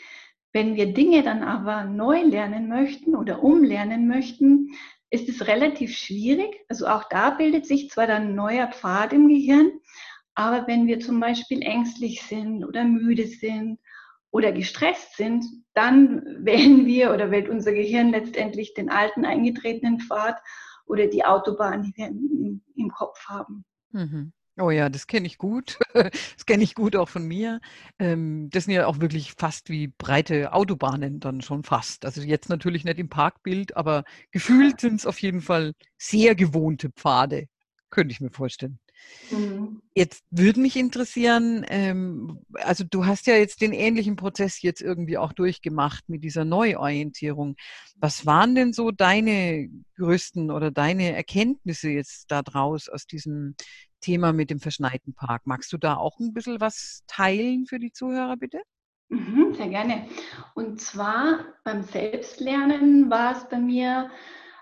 Wenn 0.51 0.75
wir 0.75 0.93
Dinge 0.93 1.21
dann 1.21 1.43
aber 1.43 1.83
neu 1.83 2.23
lernen 2.23 2.67
möchten 2.67 3.15
oder 3.15 3.43
umlernen 3.43 4.07
möchten, 4.07 4.71
ist 5.11 5.29
es 5.29 5.47
relativ 5.47 5.95
schwierig. 5.95 6.65
Also 6.67 6.87
auch 6.87 7.03
da 7.09 7.29
bildet 7.29 7.67
sich 7.67 7.89
zwar 7.89 8.07
dann 8.07 8.29
ein 8.29 8.35
neuer 8.35 8.67
Pfad 8.67 9.13
im 9.13 9.27
Gehirn, 9.27 9.71
aber 10.33 10.67
wenn 10.67 10.87
wir 10.87 10.99
zum 10.99 11.19
Beispiel 11.19 11.61
ängstlich 11.61 12.23
sind 12.23 12.65
oder 12.65 12.83
müde 12.83 13.27
sind 13.27 13.79
oder 14.31 14.51
gestresst 14.51 15.15
sind, 15.15 15.45
dann 15.75 16.25
wählen 16.43 16.87
wir 16.87 17.13
oder 17.13 17.29
wählt 17.29 17.49
unser 17.49 17.71
Gehirn 17.71 18.09
letztendlich 18.09 18.73
den 18.73 18.89
alten 18.89 19.25
eingetretenen 19.25 19.99
Pfad 19.99 20.37
oder 20.87 21.05
die 21.05 21.23
Autobahn, 21.23 21.83
die 21.83 21.93
wir 21.95 22.07
im, 22.07 22.89
Kopf 22.89 23.25
haben. 23.27 23.65
Mhm. 23.91 24.31
Oh 24.57 24.71
ja, 24.71 24.88
das 24.89 25.07
kenne 25.07 25.27
ich 25.27 25.38
gut. 25.38 25.77
Das 26.35 26.45
kenne 26.45 26.63
ich 26.63 26.75
gut 26.75 26.95
auch 26.95 27.09
von 27.09 27.25
mir. 27.25 27.62
Ähm, 28.00 28.50
das 28.51 28.65
sind 28.65 28.74
ja 28.74 28.85
auch 28.88 29.00
wirklich 29.00 29.33
fast 29.33 29.69
wie 29.69 29.88
breite 29.88 30.53
Autobahnen 30.53 31.19
dann 31.19 31.41
schon 31.41 31.63
fast. 31.63 32.05
Also 32.05 32.21
jetzt 32.21 32.50
natürlich 32.50 32.83
nicht 32.83 33.00
im 33.00 33.09
Parkbild, 33.09 33.75
aber 33.77 34.03
gefühlt 34.31 34.81
sind 34.81 34.95
es 34.95 35.05
auf 35.05 35.19
jeden 35.21 35.41
Fall 35.41 35.74
sehr 35.97 36.35
gewohnte 36.35 36.89
Pfade, 36.91 37.47
könnte 37.89 38.12
ich 38.12 38.19
mir 38.21 38.29
vorstellen. 38.31 38.79
Mhm. 39.31 39.81
Jetzt 39.93 40.24
würde 40.29 40.59
mich 40.59 40.75
interessieren, 40.75 41.65
ähm, 41.69 42.41
also 42.53 42.83
du 42.83 43.05
hast 43.05 43.27
ja 43.27 43.35
jetzt 43.35 43.62
den 43.62 43.71
ähnlichen 43.71 44.17
Prozess 44.17 44.62
jetzt 44.62 44.81
irgendwie 44.81 45.17
auch 45.17 45.31
durchgemacht 45.31 46.09
mit 46.09 46.24
dieser 46.24 46.43
Neuorientierung. 46.43 47.55
Was 47.95 48.25
waren 48.25 48.55
denn 48.55 48.74
so 48.74 48.91
deine 48.91 49.69
größten 49.95 50.51
oder 50.51 50.71
deine 50.71 51.15
Erkenntnisse 51.15 51.89
jetzt 51.89 52.29
daraus 52.29 52.89
aus 52.89 53.07
diesem 53.07 53.55
Thema 54.05 54.33
mit 54.33 54.50
dem 54.50 54.59
verschneiten 54.59 55.13
Park? 55.13 55.41
Magst 55.45 55.74
du 55.74 55.77
da 55.77 55.95
auch 55.95 56.19
ein 56.19 56.33
bisschen 56.33 56.62
was 56.62 57.03
teilen 57.07 57.65
für 57.65 57.79
die 57.79 57.91
Zuhörer, 57.91 58.38
bitte? 58.38 58.62
Mhm, 59.09 59.53
sehr 59.55 59.69
gerne. 59.69 60.07
Und 60.53 60.79
zwar 60.79 61.45
beim 61.63 61.83
Selbstlernen 61.83 63.09
war 63.09 63.35
es 63.35 63.50
bei 63.50 63.57
mir 63.59 64.09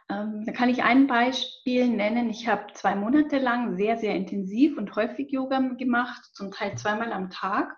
ähm, 0.09 0.43
da 0.45 0.51
kann 0.51 0.69
ich 0.69 0.83
ein 0.83 1.07
Beispiel 1.07 1.87
nennen. 1.87 2.29
Ich 2.29 2.47
habe 2.47 2.73
zwei 2.73 2.95
Monate 2.95 3.39
lang 3.39 3.77
sehr, 3.77 3.97
sehr 3.97 4.15
intensiv 4.15 4.77
und 4.77 4.95
häufig 4.95 5.31
Yoga 5.31 5.59
gemacht, 5.77 6.23
zum 6.33 6.51
Teil 6.51 6.77
zweimal 6.77 7.13
am 7.13 7.29
Tag. 7.29 7.75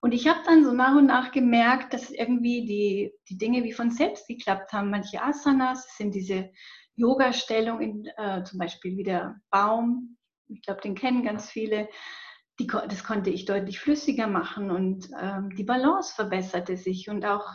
Und 0.00 0.12
ich 0.12 0.28
habe 0.28 0.40
dann 0.44 0.64
so 0.64 0.72
nach 0.72 0.94
und 0.94 1.06
nach 1.06 1.32
gemerkt, 1.32 1.94
dass 1.94 2.10
irgendwie 2.10 2.66
die, 2.66 3.12
die 3.28 3.38
Dinge 3.38 3.64
wie 3.64 3.72
von 3.72 3.90
selbst 3.90 4.28
geklappt 4.28 4.72
haben. 4.72 4.90
Manche 4.90 5.22
Asanas 5.22 5.96
sind 5.96 6.14
diese 6.14 6.50
Yoga-Stellung, 6.96 8.04
äh, 8.16 8.42
zum 8.44 8.58
Beispiel 8.58 8.96
wie 8.96 9.04
der 9.04 9.40
Baum. 9.50 10.15
Ich 10.48 10.62
glaube, 10.62 10.80
den 10.80 10.94
kennen 10.94 11.24
ganz 11.24 11.50
viele 11.50 11.88
die, 12.58 12.66
das 12.66 13.04
konnte 13.04 13.30
ich 13.30 13.44
deutlich 13.44 13.78
flüssiger 13.78 14.26
machen 14.26 14.70
und 14.70 15.10
ähm, 15.20 15.54
die 15.56 15.64
Balance 15.64 16.14
verbesserte 16.14 16.76
sich 16.76 17.08
und 17.10 17.24
auch 17.26 17.46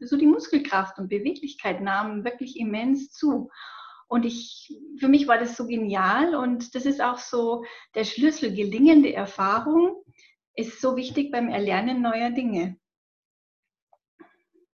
so 0.00 0.16
die 0.16 0.26
Muskelkraft 0.26 0.98
und 0.98 1.08
Beweglichkeit 1.08 1.80
nahmen 1.80 2.24
wirklich 2.24 2.58
immens 2.58 3.12
zu. 3.12 3.50
Und 4.08 4.26
ich, 4.26 4.78
für 4.98 5.08
mich 5.08 5.26
war 5.26 5.38
das 5.38 5.56
so 5.56 5.66
genial 5.66 6.34
und 6.34 6.74
das 6.74 6.84
ist 6.84 7.00
auch 7.00 7.16
so 7.16 7.64
der 7.94 8.04
Schlüssel. 8.04 8.54
Gelingende 8.54 9.14
Erfahrung 9.14 10.02
ist 10.54 10.82
so 10.82 10.96
wichtig 10.96 11.32
beim 11.32 11.48
Erlernen 11.48 12.02
neuer 12.02 12.30
Dinge. 12.30 12.76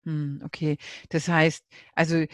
Hm, 0.07 0.41
okay, 0.45 0.77
das 1.09 1.27
heißt, 1.27 1.67
also 1.95 2.25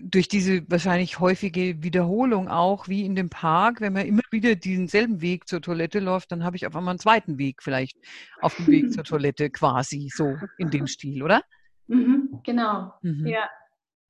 durch 0.00 0.28
diese 0.28 0.62
wahrscheinlich 0.70 1.18
häufige 1.18 1.82
Wiederholung 1.82 2.48
auch, 2.48 2.86
wie 2.86 3.04
in 3.04 3.16
dem 3.16 3.30
Park, 3.30 3.80
wenn 3.80 3.94
man 3.94 4.06
immer 4.06 4.22
wieder 4.30 4.54
diesen 4.54 4.86
selben 4.86 5.20
Weg 5.20 5.48
zur 5.48 5.60
Toilette 5.60 5.98
läuft, 5.98 6.30
dann 6.30 6.44
habe 6.44 6.54
ich 6.54 6.68
auf 6.68 6.76
einmal 6.76 6.92
einen 6.92 7.00
zweiten 7.00 7.36
Weg 7.36 7.64
vielleicht 7.64 7.98
auf 8.40 8.54
dem 8.54 8.68
Weg 8.68 8.92
zur 8.92 9.02
Toilette 9.04 9.50
quasi 9.50 10.08
so 10.14 10.36
in 10.56 10.70
dem 10.70 10.86
Stil, 10.86 11.24
oder? 11.24 11.42
Mhm, 11.88 12.40
genau, 12.44 12.92
mhm. 13.02 13.26
ja. 13.26 13.48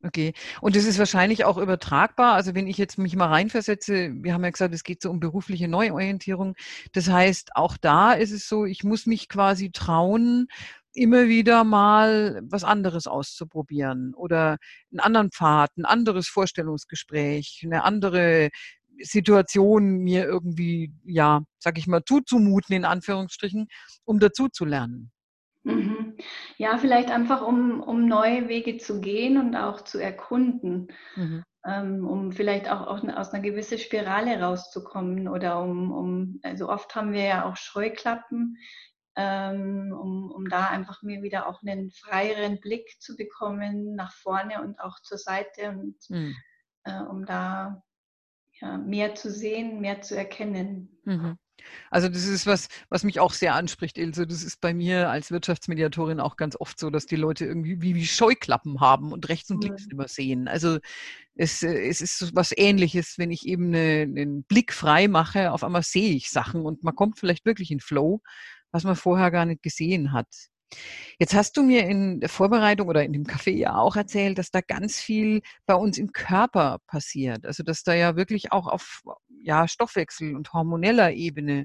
Okay. 0.03 0.35
Und 0.61 0.77
das 0.77 0.85
ist 0.85 0.99
wahrscheinlich 0.99 1.47
auch 1.47 1.57
übertragbar. 1.57 2.35
Also 2.35 2.55
wenn 2.55 2.67
ich 2.67 2.77
jetzt 2.77 2.99
mich 2.99 3.17
mal 3.17 3.29
reinversetze, 3.29 4.13
wir 4.13 4.35
haben 4.35 4.45
ja 4.45 4.51
gesagt, 4.51 4.75
es 4.75 4.85
geht 4.85 5.01
so 5.01 5.11
um 5.11 5.21
berufliche 5.21 5.69
Neuorientierung. 5.69 6.55
Das 6.93 7.09
heißt, 7.09 7.57
auch 7.57 7.79
da 7.79 8.13
ist 8.13 8.31
es 8.31 8.47
so, 8.47 8.67
ich 8.67 8.85
muss 8.85 9.07
mich 9.07 9.29
quasi 9.29 9.73
trauen, 9.73 10.49
immer 10.97 11.29
wieder 11.29 11.65
mal 11.65 12.41
was 12.45 12.65
anderes 12.65 13.07
auszuprobieren 13.07 14.15
oder 14.15 14.57
einen 14.91 15.01
anderen 15.01 15.31
Pfad, 15.31 15.71
ein 15.77 15.85
anderes 15.85 16.29
Vorstellungsgespräch, 16.29 17.63
eine 17.65 17.85
andere 17.85 18.51
Situation 19.01 19.99
mir 19.99 20.25
irgendwie, 20.25 20.93
ja, 21.05 21.43
sag 21.59 21.79
ich 21.79 21.87
mal, 21.87 22.03
zuzumuten, 22.05 22.75
in 22.75 22.85
Anführungsstrichen, 22.85 23.69
um 24.05 24.19
dazu 24.19 24.49
zu 24.49 24.65
lernen. 24.65 25.13
Mhm. 25.65 26.17
Ja, 26.57 26.79
vielleicht 26.79 27.11
einfach, 27.11 27.43
um, 27.43 27.81
um 27.81 28.07
neue 28.07 28.49
Wege 28.49 28.79
zu 28.79 29.01
gehen 29.01 29.37
und 29.37 29.57
auch 29.57 29.83
zu 29.83 29.99
erkunden, 29.99 30.89
mhm. 31.17 31.43
ähm, 31.67 32.07
um 32.07 32.33
vielleicht 32.33 32.71
auch, 32.71 32.87
auch 32.87 33.03
aus 33.03 33.31
einer 33.31 33.43
gewissen 33.43 33.79
Spirale 33.79 34.41
rauszukommen 34.41 35.29
oder 35.29 35.61
um, 35.61 35.91
um, 35.91 36.41
also 36.43 36.69
oft 36.69 36.95
haben 36.95 37.13
wir 37.13 37.25
ja 37.25 37.45
auch 37.45 37.57
Scheuklappen, 37.57 38.57
um, 39.93 40.31
um 40.31 40.49
da 40.49 40.69
einfach 40.69 41.03
mir 41.03 41.23
wieder 41.23 41.49
auch 41.49 41.63
einen 41.63 41.91
freieren 41.91 42.61
Blick 42.61 43.01
zu 43.01 43.17
bekommen 43.17 43.95
nach 43.95 44.13
vorne 44.13 44.63
und 44.63 44.79
auch 44.81 45.01
zur 45.01 45.19
Seite 45.19 45.71
und 45.71 45.97
mhm. 46.09 46.37
äh, 46.85 47.01
um 47.01 47.25
da 47.25 47.83
ja, 48.61 48.79
mehr 48.79 49.15
zu 49.15 49.31
sehen, 49.31 49.81
mehr 49.81 50.03
zu 50.03 50.17
erkennen. 50.17 51.01
Mhm. 51.05 51.39
Also 51.91 52.09
das 52.09 52.27
ist 52.27 52.47
was, 52.47 52.69
was 52.91 53.03
mich 53.03 53.21
auch 53.21 53.33
sehr 53.33 53.55
anspricht, 53.55 53.99
Ilse. 53.99 54.27
Das 54.27 54.43
ist 54.43 54.61
bei 54.61 54.75
mir 54.75 55.11
als 55.11 55.31
Wirtschaftsmediatorin 55.31 56.21
auch 56.21 56.37
ganz 56.37 56.57
oft 56.57 56.79
so, 56.79 56.91
dass 56.91 57.07
die 57.07 57.17
Leute 57.17 57.45
irgendwie 57.47 57.81
wie, 57.81 57.95
wie 57.95 58.07
Scheuklappen 58.07 58.81
haben 58.81 59.13
und 59.13 59.29
rechts 59.29 59.51
und 59.51 59.65
links 59.65 59.87
mhm. 59.87 59.93
übersehen. 59.93 60.49
Also 60.49 60.79
es, 61.35 61.63
äh, 61.63 61.89
es 61.89 62.01
ist 62.01 62.35
was 62.35 62.53
Ähnliches, 62.57 63.15
wenn 63.19 63.31
ich 63.31 63.47
eben 63.47 63.69
eine, 63.69 64.03
einen 64.03 64.45
Blick 64.45 64.73
frei 64.73 65.09
mache, 65.09 65.53
auf 65.53 65.65
einmal 65.65 65.83
sehe 65.83 66.15
ich 66.15 66.31
Sachen 66.31 66.63
und 66.63 66.85
man 66.85 66.95
kommt 66.95 67.19
vielleicht 67.19 67.47
wirklich 67.47 67.71
in 67.71 67.81
Flow 67.81 68.23
was 68.73 68.85
man 68.85 68.97
vorher 68.97 69.31
gar 69.31 69.47
nicht 69.47 69.63
gesehen 69.63 70.13
hat. 70.13 70.29
Jetzt 71.19 71.35
hast 71.35 71.57
du 71.57 71.63
mir 71.63 71.87
in 71.87 72.21
der 72.21 72.29
Vorbereitung 72.29 72.89
oder 72.89 73.05
in 73.05 73.13
dem 73.13 73.25
Café 73.25 73.51
ja 73.51 73.77
auch 73.77 73.97
erzählt, 73.97 74.39
dass 74.39 74.51
da 74.51 74.61
ganz 74.61 74.99
viel 74.99 75.41
bei 75.65 75.75
uns 75.75 75.97
im 75.97 76.13
Körper 76.13 76.79
passiert. 76.87 77.47
Also 77.47 77.63
dass 77.63 77.83
da 77.83 77.95
ja 77.95 78.17
wirklich 78.17 78.53
auch 78.53 78.67
auf 78.67 79.03
ja, 79.43 79.69
Stoffwechsel 79.69 80.35
und 80.35 80.53
hormoneller 80.53 81.13
Ebene, 81.13 81.65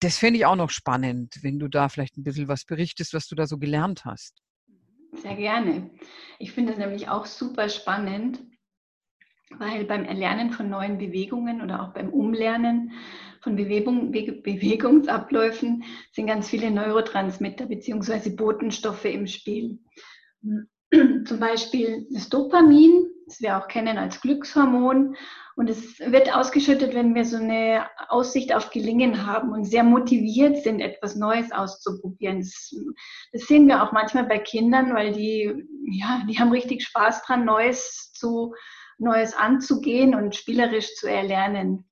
das 0.00 0.18
fände 0.18 0.38
ich 0.38 0.46
auch 0.46 0.56
noch 0.56 0.70
spannend, 0.70 1.38
wenn 1.42 1.58
du 1.58 1.68
da 1.68 1.88
vielleicht 1.88 2.16
ein 2.16 2.24
bisschen 2.24 2.48
was 2.48 2.64
berichtest, 2.64 3.14
was 3.14 3.28
du 3.28 3.34
da 3.34 3.46
so 3.46 3.58
gelernt 3.58 4.04
hast. 4.04 4.42
Sehr 5.12 5.36
gerne. 5.36 5.90
Ich 6.38 6.52
finde 6.52 6.72
es 6.72 6.78
nämlich 6.78 7.08
auch 7.08 7.26
super 7.26 7.68
spannend, 7.68 8.42
weil 9.50 9.84
beim 9.84 10.04
Erlernen 10.04 10.50
von 10.50 10.68
neuen 10.68 10.98
Bewegungen 10.98 11.62
oder 11.62 11.82
auch 11.82 11.92
beim 11.92 12.08
Umlernen 12.08 12.92
von 13.40 13.56
Bewegung, 13.56 14.10
Bewegungsabläufen 14.10 15.84
sind 16.12 16.26
ganz 16.26 16.48
viele 16.48 16.70
Neurotransmitter 16.70 17.66
bzw. 17.66 18.30
Botenstoffe 18.30 19.04
im 19.04 19.26
Spiel. 19.26 19.78
Zum 21.24 21.40
Beispiel 21.40 22.06
das 22.10 22.28
Dopamin, 22.28 23.06
das 23.26 23.40
wir 23.40 23.58
auch 23.58 23.68
kennen 23.68 23.98
als 23.98 24.20
Glückshormon. 24.20 25.16
Und 25.56 25.70
es 25.70 25.98
wird 26.00 26.34
ausgeschüttet, 26.34 26.94
wenn 26.94 27.14
wir 27.14 27.24
so 27.24 27.36
eine 27.36 27.86
Aussicht 28.08 28.54
auf 28.54 28.70
Gelingen 28.70 29.26
haben 29.26 29.52
und 29.52 29.64
sehr 29.64 29.84
motiviert 29.84 30.58
sind, 30.62 30.80
etwas 30.80 31.16
Neues 31.16 31.50
auszuprobieren. 31.50 32.40
Das, 32.40 32.74
das 33.32 33.42
sehen 33.46 33.66
wir 33.66 33.82
auch 33.82 33.92
manchmal 33.92 34.24
bei 34.24 34.38
Kindern, 34.38 34.94
weil 34.94 35.12
die, 35.12 35.66
ja, 35.90 36.22
die 36.28 36.38
haben 36.38 36.50
richtig 36.50 36.82
Spaß 36.84 37.22
dran, 37.22 37.44
Neues 37.44 38.12
zu, 38.12 38.54
Neues 38.98 39.34
anzugehen 39.34 40.14
und 40.14 40.34
spielerisch 40.34 40.94
zu 40.94 41.08
erlernen. 41.08 41.88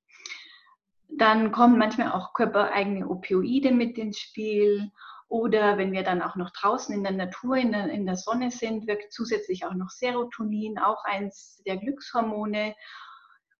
Dann 1.07 1.51
kommen 1.51 1.77
manchmal 1.77 2.11
auch 2.11 2.33
körpereigene 2.33 3.07
Opioide 3.07 3.71
mit 3.71 3.97
ins 3.97 4.19
Spiel. 4.19 4.91
Oder 5.27 5.77
wenn 5.77 5.91
wir 5.91 6.03
dann 6.03 6.21
auch 6.21 6.35
noch 6.35 6.51
draußen 6.51 6.93
in 6.93 7.03
der 7.03 7.13
Natur, 7.13 7.57
in 7.57 7.71
der, 7.71 7.89
in 7.89 8.05
der 8.05 8.15
Sonne 8.15 8.51
sind, 8.51 8.87
wirkt 8.87 9.11
zusätzlich 9.11 9.65
auch 9.65 9.73
noch 9.73 9.89
Serotonin, 9.89 10.77
auch 10.77 11.03
eins 11.03 11.61
der 11.65 11.77
Glückshormone. 11.77 12.75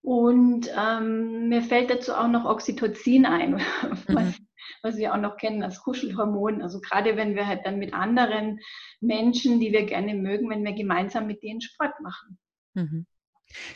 Und 0.02 0.70
ähm, 0.78 1.50
mir 1.50 1.64
fällt 1.64 1.90
dazu 1.90 2.14
auch 2.14 2.28
noch 2.28 2.46
Oxytocin 2.46 3.26
ein, 3.26 3.56
was, 4.08 4.40
mhm. 4.40 4.48
was, 4.84 4.98
wir 4.98 5.14
auch 5.14 5.20
noch 5.20 5.38
kennen 5.38 5.64
als 5.64 5.82
Kuschelhormon. 5.82 6.62
Also 6.62 6.80
gerade 6.80 7.18
wenn 7.18 7.36
wir 7.36 7.48
halt 7.48 7.66
dann 7.66 7.80
mit 7.80 7.96
anderen 7.96 8.60
Menschen, 9.02 9.60
die 9.60 9.72
wir 9.72 9.86
gerne 9.88 10.14
mögen, 10.14 10.50
wenn 10.52 10.64
wir 10.64 10.74
gemeinsam 10.74 11.26
mit 11.26 11.42
denen 11.42 11.62
Sport 11.62 12.00
machen. 12.02 12.38
Mhm. 12.76 13.08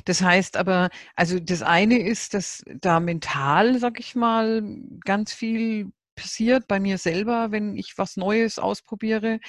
Das 0.06 0.22
heißt 0.22 0.58
aber, 0.58 0.90
also 1.16 1.40
das 1.40 1.62
eine 1.62 2.00
ist, 2.00 2.34
dass 2.34 2.64
da 2.82 3.00
mental, 3.00 3.80
sag 3.80 4.00
ich 4.00 4.16
mal, 4.16 4.64
ganz 5.06 5.34
viel 5.34 5.92
passiert 6.16 6.68
bei 6.68 6.80
mir 6.80 6.98
selber, 6.98 7.52
wenn 7.52 7.76
ich 7.76 7.98
was 7.98 8.18
Neues 8.18 8.60
ausprobiere. 8.60 9.40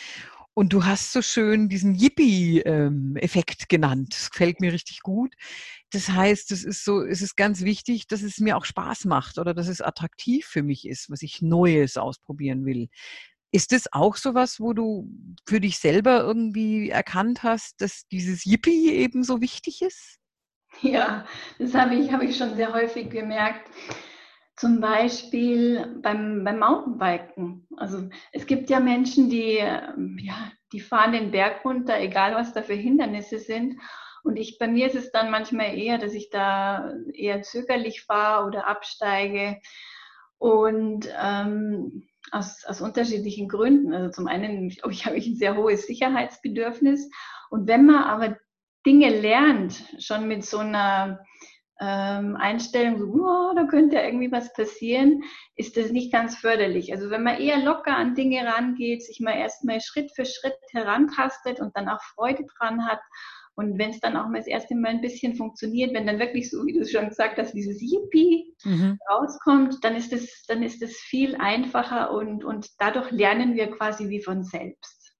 Und 0.54 0.72
du 0.72 0.84
hast 0.84 1.12
so 1.12 1.22
schön 1.22 1.68
diesen 1.68 1.94
Yippie-Effekt 1.94 3.68
genannt. 3.68 4.14
Das 4.14 4.30
gefällt 4.30 4.60
mir 4.60 4.72
richtig 4.72 5.00
gut. 5.00 5.34
Das 5.90 6.08
heißt, 6.08 6.50
es 6.52 6.64
ist 6.64 6.84
so, 6.84 7.02
es 7.02 7.22
ist 7.22 7.36
ganz 7.36 7.62
wichtig, 7.62 8.06
dass 8.08 8.22
es 8.22 8.38
mir 8.38 8.56
auch 8.56 8.64
Spaß 8.64 9.04
macht 9.06 9.38
oder 9.38 9.54
dass 9.54 9.68
es 9.68 9.80
attraktiv 9.80 10.46
für 10.46 10.62
mich 10.62 10.86
ist, 10.86 11.08
was 11.10 11.22
ich 11.22 11.40
Neues 11.40 11.96
ausprobieren 11.96 12.64
will. 12.66 12.88
Ist 13.52 13.72
es 13.72 13.92
auch 13.92 14.16
sowas, 14.16 14.60
wo 14.60 14.72
du 14.72 15.08
für 15.46 15.60
dich 15.60 15.78
selber 15.78 16.20
irgendwie 16.20 16.90
erkannt 16.90 17.42
hast, 17.42 17.80
dass 17.80 18.06
dieses 18.08 18.44
Yippie 18.44 18.92
eben 18.92 19.24
so 19.24 19.40
wichtig 19.40 19.82
ist? 19.82 20.18
Ja, 20.82 21.26
das 21.58 21.74
habe 21.74 21.96
ich, 21.96 22.12
habe 22.12 22.24
ich 22.24 22.36
schon 22.36 22.54
sehr 22.54 22.72
häufig 22.72 23.10
gemerkt. 23.10 23.68
Zum 24.56 24.80
Beispiel 24.80 25.98
beim, 26.02 26.44
beim 26.44 26.58
Mountainbiken. 26.58 27.66
Also 27.76 28.08
es 28.32 28.46
gibt 28.46 28.70
ja 28.70 28.78
Menschen, 28.78 29.30
die, 29.30 29.54
ja, 29.54 30.52
die 30.72 30.80
fahren 30.80 31.12
den 31.12 31.30
Berg 31.30 31.64
runter, 31.64 31.98
egal 31.98 32.34
was 32.34 32.52
da 32.52 32.62
für 32.62 32.74
Hindernisse 32.74 33.38
sind. 33.38 33.80
Und 34.22 34.36
ich, 34.36 34.58
bei 34.58 34.68
mir 34.68 34.86
ist 34.86 34.96
es 34.96 35.10
dann 35.12 35.30
manchmal 35.30 35.76
eher, 35.76 35.98
dass 35.98 36.12
ich 36.12 36.30
da 36.30 36.92
eher 37.14 37.42
zögerlich 37.42 38.02
fahre 38.02 38.46
oder 38.46 38.66
absteige. 38.66 39.60
Und 40.38 41.08
ähm, 41.20 42.06
aus, 42.32 42.64
aus 42.64 42.80
unterschiedlichen 42.80 43.48
Gründen. 43.48 43.92
Also 43.92 44.10
zum 44.10 44.26
einen, 44.26 44.68
ich, 44.68 44.82
ich 44.88 45.06
habe 45.06 45.16
ein 45.16 45.36
sehr 45.36 45.56
hohes 45.56 45.86
Sicherheitsbedürfnis. 45.86 47.10
Und 47.50 47.66
wenn 47.66 47.86
man 47.86 48.04
aber 48.04 48.36
Dinge 48.86 49.10
lernt, 49.20 49.84
schon 49.98 50.28
mit 50.28 50.44
so 50.44 50.58
einer 50.58 51.20
ähm, 51.80 52.36
Einstellung, 52.36 52.98
so, 52.98 53.06
oh, 53.06 53.52
da 53.54 53.64
könnte 53.64 53.96
ja 53.96 54.04
irgendwie 54.04 54.30
was 54.30 54.52
passieren, 54.52 55.22
ist 55.56 55.76
das 55.76 55.90
nicht 55.90 56.12
ganz 56.12 56.36
förderlich. 56.36 56.92
Also 56.92 57.10
wenn 57.10 57.22
man 57.22 57.38
eher 57.38 57.58
locker 57.58 57.96
an 57.96 58.14
Dinge 58.14 58.44
rangeht, 58.44 59.02
sich 59.02 59.20
mal 59.20 59.36
erstmal 59.36 59.80
Schritt 59.80 60.10
für 60.14 60.24
Schritt 60.24 60.56
herantastet 60.72 61.60
und 61.60 61.76
dann 61.76 61.88
auch 61.88 62.02
Freude 62.14 62.44
dran 62.58 62.86
hat 62.86 63.00
und 63.60 63.78
wenn 63.78 63.90
es 63.90 64.00
dann 64.00 64.16
auch 64.16 64.28
mal 64.28 64.38
das 64.38 64.46
erste 64.46 64.74
Mal 64.74 64.88
ein 64.88 65.00
bisschen 65.02 65.36
funktioniert, 65.36 65.92
wenn 65.92 66.06
dann 66.06 66.18
wirklich 66.18 66.50
so, 66.50 66.64
wie 66.64 66.72
du 66.72 66.86
schon 66.86 67.10
gesagt 67.10 67.36
hast, 67.38 67.52
dieses 67.52 67.80
Yippie 67.80 68.54
mhm. 68.64 68.98
rauskommt, 69.12 69.84
dann 69.84 69.96
ist 69.96 70.12
es 70.12 70.44
dann 70.48 70.62
ist 70.62 70.82
es 70.82 70.96
viel 70.96 71.36
einfacher 71.36 72.10
und, 72.12 72.42
und 72.42 72.68
dadurch 72.78 73.10
lernen 73.10 73.54
wir 73.54 73.70
quasi 73.70 74.08
wie 74.08 74.22
von 74.22 74.42
selbst. 74.42 75.14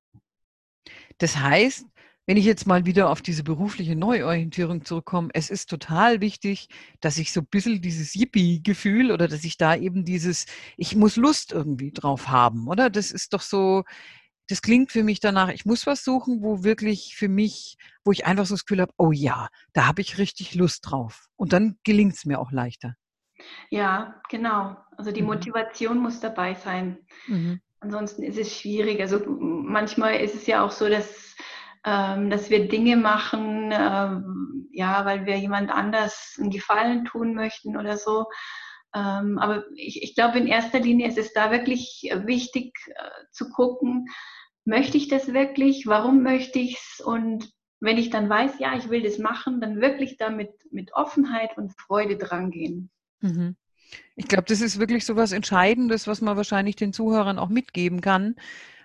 Das 1.19 1.37
heißt, 1.37 1.85
wenn 2.27 2.37
ich 2.37 2.45
jetzt 2.45 2.67
mal 2.67 2.87
wieder 2.87 3.11
auf 3.11 3.23
diese 3.23 3.43
berufliche 3.43 3.97
Neuorientierung 3.97 4.85
zurückkomme, 4.85 5.31
es 5.35 5.51
ist 5.51 5.69
total 5.69 6.21
wichtig, 6.21 6.69
dass 7.01 7.19
ich 7.19 7.33
so 7.33 7.41
ein 7.41 7.47
bisschen 7.51 7.83
dieses 7.83 8.15
Yippie-Gefühl 8.15 9.11
oder 9.11 9.27
dass 9.27 9.45
ich 9.45 9.59
da 9.59 9.75
eben 9.75 10.05
dieses, 10.05 10.47
ich 10.77 10.95
muss 10.97 11.17
Lust 11.17 11.53
irgendwie 11.53 11.93
drauf 11.93 12.29
haben, 12.29 12.69
oder? 12.69 12.89
Das 12.89 13.11
ist 13.11 13.35
doch 13.35 13.43
so, 13.43 13.85
das 14.51 14.63
klingt 14.63 14.91
für 14.91 15.05
mich 15.05 15.21
danach, 15.21 15.49
ich 15.49 15.65
muss 15.65 15.87
was 15.87 16.05
suchen, 16.05 16.43
wo 16.43 16.65
wirklich 16.65 17.15
für 17.17 17.29
mich, 17.29 17.77
wo 18.05 18.13
ich 18.13 18.27
einfach 18.27 18.47
so 18.47 18.55
das 18.55 18.65
Gefühl 18.65 18.81
habe, 18.81 18.93
oh 18.97 19.13
ja, 19.13 19.49
da 19.73 19.87
habe 19.87 20.01
ich 20.01 20.19
richtig 20.19 20.55
Lust 20.55 20.91
drauf. 20.91 21.29
Und 21.37 21.53
dann 21.53 21.79
gelingt 21.85 22.15
es 22.15 22.25
mir 22.25 22.41
auch 22.41 22.51
leichter. 22.51 22.95
Ja, 23.71 24.21
genau. 24.29 24.77
Also 24.97 25.13
die 25.13 25.23
mhm. 25.23 25.29
Motivation 25.29 25.99
muss 25.99 26.21
dabei 26.21 26.55
sein. 26.55 26.99
Mhm. 27.27 27.61
Ansonsten 27.81 28.23
ist 28.23 28.39
es 28.39 28.55
schwierig. 28.55 29.01
Also 29.01 29.21
manchmal 29.27 30.17
ist 30.17 30.35
es 30.35 30.47
ja 30.47 30.63
auch 30.63 30.71
so, 30.71 30.89
dass 30.89 31.31
ähm, 31.85 32.29
dass 32.29 32.51
wir 32.51 32.69
Dinge 32.69 32.97
machen, 32.97 33.71
ähm, 33.73 34.69
ja, 34.71 35.05
weil 35.07 35.25
wir 35.25 35.39
jemand 35.39 35.71
anders 35.71 36.37
einen 36.39 36.51
Gefallen 36.51 37.07
tun 37.07 37.35
möchten 37.35 37.77
oder 37.77 37.97
so. 37.97 38.27
Ähm, 38.95 39.39
aber 39.39 39.65
ich, 39.75 40.03
ich 40.03 40.15
glaube, 40.15 40.39
in 40.39 40.47
erster 40.47 40.81
Linie 40.81 41.09
ist 41.09 41.19
es 41.19 41.33
da 41.33 41.51
wirklich 41.51 42.11
wichtig 42.25 42.75
äh, 42.89 43.09
zu 43.31 43.51
gucken, 43.51 44.09
möchte 44.65 44.97
ich 44.97 45.09
das 45.09 45.33
wirklich? 45.33 45.87
Warum 45.87 46.23
möchte 46.23 46.59
ich 46.59 46.75
es? 46.75 47.05
Und 47.05 47.51
wenn 47.81 47.99
ich 47.99 48.11
dann 48.11 48.29
weiß, 48.29 48.59
ja, 48.59 48.77
ich 48.77 48.91
will 48.91 49.03
das 49.03 49.19
machen, 49.19 49.61
dann 49.61 49.81
wirklich 49.81 50.17
damit 50.17 50.51
mit 50.71 50.93
Offenheit 50.95 51.57
und 51.57 51.73
Freude 51.81 52.17
drangehen. 52.17 52.91
Mhm. 53.21 53.57
Ich 54.15 54.29
glaube, 54.29 54.45
das 54.47 54.61
ist 54.61 54.79
wirklich 54.79 55.05
so 55.05 55.17
was 55.17 55.33
Entscheidendes, 55.33 56.07
was 56.07 56.21
man 56.21 56.37
wahrscheinlich 56.37 56.77
den 56.77 56.93
Zuhörern 56.93 57.39
auch 57.39 57.49
mitgeben 57.49 58.01
kann. 58.01 58.37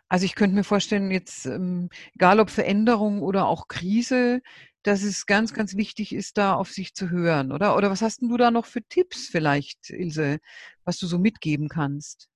Also 0.08 0.26
ich 0.26 0.36
könnte 0.36 0.56
mir 0.56 0.64
vorstellen, 0.64 1.12
jetzt, 1.12 1.46
ähm, 1.46 1.90
egal 2.14 2.40
ob 2.40 2.50
Veränderung 2.50 3.22
oder 3.22 3.48
auch 3.48 3.68
Krise, 3.68 4.42
dass 4.86 5.02
es 5.02 5.26
ganz, 5.26 5.54
ganz 5.54 5.76
wichtig 5.76 6.14
ist, 6.14 6.38
da 6.38 6.54
auf 6.54 6.70
sich 6.70 6.94
zu 6.94 7.10
hören, 7.10 7.52
oder? 7.52 7.76
Oder 7.76 7.90
was 7.90 8.04
hast 8.04 8.22
denn 8.22 8.30
du 8.30 8.38
da 8.38 8.52
noch 8.52 8.66
für 8.66 8.84
Tipps 8.84 9.28
vielleicht, 9.28 9.90
Ilse, 9.90 10.40
was 10.84 11.00
du 11.00 11.08
so 11.08 11.18
mitgeben 11.18 11.70
kannst? 11.70 12.30